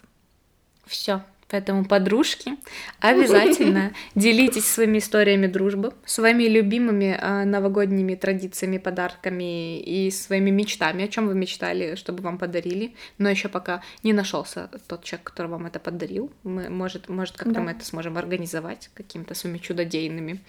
Все, 0.86 1.24
Поэтому, 1.48 1.86
подружки, 1.86 2.58
обязательно 3.00 3.94
делитесь 4.16 4.66
своими 4.66 4.98
историями 4.98 5.46
дружбы, 5.46 5.94
своими 6.04 6.46
любимыми 6.46 7.18
э, 7.22 7.44
новогодними 7.46 8.16
традициями, 8.16 8.80
подарками 8.80 9.80
и 9.80 10.10
своими 10.10 10.50
мечтами, 10.50 11.06
о 11.06 11.08
чем 11.08 11.28
вы 11.28 11.36
мечтали, 11.36 11.96
чтобы 11.96 12.24
вам 12.24 12.40
подарили. 12.40 12.96
Но 13.20 13.30
еще 13.30 13.48
пока 13.48 13.84
не 14.02 14.12
нашелся 14.12 14.72
тот 14.88 15.04
человек, 15.04 15.28
который 15.28 15.48
вам 15.48 15.68
это 15.68 15.80
подарил. 15.80 16.32
Мы, 16.44 16.70
может, 16.70 17.10
может 17.10 17.38
как-то 17.38 17.56
да. 17.56 17.62
мы 17.62 17.72
это 17.72 17.86
сможем 17.86 18.18
организовать 18.18 18.90
какими-то 18.96 19.36
своими 19.36 19.60
чудодейными 19.60 20.40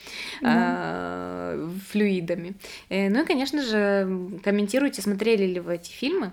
да. 0.41 1.51
э, 1.53 1.69
флюидами. 1.91 2.55
Ну 2.89 3.23
и, 3.23 3.27
конечно 3.27 3.63
же, 3.63 4.39
комментируйте, 4.43 5.03
смотрели 5.03 5.45
ли 5.45 5.61
вы 5.61 5.75
эти 5.75 5.91
фильмы, 5.91 6.33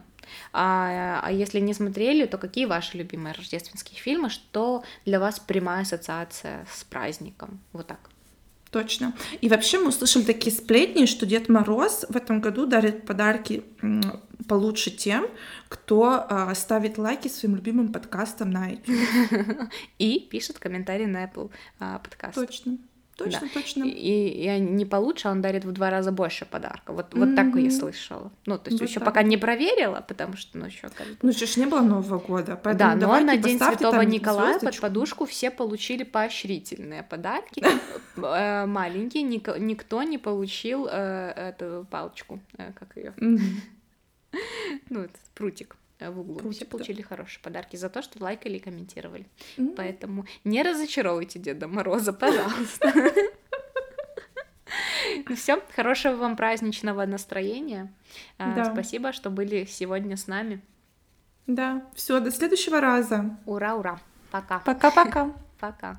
а, 0.52 1.22
а 1.24 1.32
если 1.32 1.60
не 1.60 1.74
смотрели, 1.74 2.26
то 2.26 2.38
какие 2.38 2.66
ваши 2.66 2.98
любимые 2.98 3.34
рождественские 3.34 4.00
фильмы? 4.00 4.30
Что 4.30 4.84
для 5.06 5.20
вас 5.20 5.40
прямая 5.40 5.82
ассоциация 5.82 6.66
с 6.72 6.84
праздником? 6.84 7.60
Вот 7.72 7.88
так. 7.88 8.00
Точно. 8.74 9.14
И 9.40 9.50
вообще 9.50 9.78
мы 9.78 9.90
услышали 9.90 10.24
такие 10.24 10.54
сплетни, 10.54 11.06
что 11.06 11.28
Дед 11.28 11.48
Мороз 11.48 12.06
в 12.10 12.16
этом 12.16 12.42
году 12.42 12.66
дарит 12.66 13.06
подарки 13.06 13.64
получше 14.48 14.90
тем, 14.90 15.28
кто 15.70 16.26
э, 16.28 16.56
ставит 16.56 16.98
лайки 16.98 17.28
своим 17.28 17.56
любимым 17.56 17.94
подкастам 17.94 18.50
на 18.50 18.72
iTunes. 18.72 19.70
И 20.00 20.20
пишет 20.20 20.58
комментарии 20.58 21.06
на 21.06 21.26
Apple 21.26 21.52
э, 21.80 22.00
подкаст. 22.04 22.36
Точно. 22.36 22.78
Точно, 23.16 23.42
да. 23.42 23.48
точно. 23.54 23.84
И, 23.84 24.46
и 24.46 24.60
не 24.60 24.86
получше, 24.86 25.30
он 25.30 25.42
дарит 25.42 25.66
в 25.66 25.72
два 25.72 25.90
раза 25.90 26.12
больше 26.12 26.46
подарка. 26.46 26.94
Вот, 26.94 27.14
вот 27.14 27.30
mm-hmm. 27.30 27.36
так 27.36 27.56
я 27.56 27.72
слышала. 27.72 28.32
Ну, 28.46 28.58
то 28.58 28.70
есть 28.70 28.82
вот 28.82 28.90
еще 28.90 29.00
так. 29.00 29.06
пока 29.06 29.24
не 29.24 29.38
проверила, 29.38 30.04
потому 30.08 30.36
что, 30.36 30.58
ну, 30.58 30.66
еще 30.66 30.90
как 30.90 31.08
бы... 31.08 31.18
Ну, 31.22 31.30
еще 31.30 31.46
ж 31.46 31.58
не 31.58 31.68
было 31.68 31.82
Нового 31.82 32.18
года, 32.20 32.60
поэтому 32.62 33.00
Да, 33.00 33.08
но 33.08 33.20
на 33.20 33.38
День 33.38 33.60
Святого 33.60 34.02
Николая 34.02 34.54
звездочку. 34.54 34.82
под 34.82 34.90
подушку 34.90 35.26
все 35.26 35.52
получили 35.52 36.04
поощрительные 36.04 37.04
подарки. 37.04 37.64
Э, 38.16 38.66
маленькие, 38.66 39.24
никто 39.24 40.04
не 40.04 40.18
получил 40.18 40.88
э, 40.90 41.32
эту 41.36 41.86
палочку, 41.90 42.40
э, 42.58 42.72
как 42.74 42.96
ее. 42.98 43.14
Ну, 44.90 45.08
прутик. 45.36 45.76
Э, 46.04 46.10
в 46.10 46.20
углу. 46.20 46.40
Крутик, 46.40 46.58
Все 46.58 46.66
получили 46.66 47.02
хорошие 47.02 47.42
подарки 47.42 47.76
за 47.76 47.90
то, 47.90 48.02
что 48.02 48.22
лайкали 48.22 48.58
и 48.58 48.60
комментировали. 48.60 49.26
Mm-hmm. 49.58 49.76
Поэтому 49.76 50.26
не 50.44 50.62
разочаровывайте 50.62 51.40
Деда 51.40 51.68
Мороза, 51.68 52.14
пожалуйста. 52.14 52.94
Ну 55.28 55.36
все, 55.36 55.62
хорошего 55.76 56.16
вам 56.16 56.36
праздничного 56.36 57.06
настроения. 57.06 57.94
А, 58.38 58.54
да. 58.56 58.66
Спасибо, 58.66 59.14
что 59.14 59.30
были 59.30 59.66
сегодня 59.66 60.18
с 60.18 60.28
нами. 60.28 60.62
Да, 61.48 61.86
все, 61.94 62.20
до 62.20 62.32
следующего 62.32 62.82
раза. 62.82 63.38
Ура, 63.46 63.76
ура. 63.76 64.00
Пока. 64.32 64.60
Пока-пока. 64.60 65.34
Пока. 65.60 65.98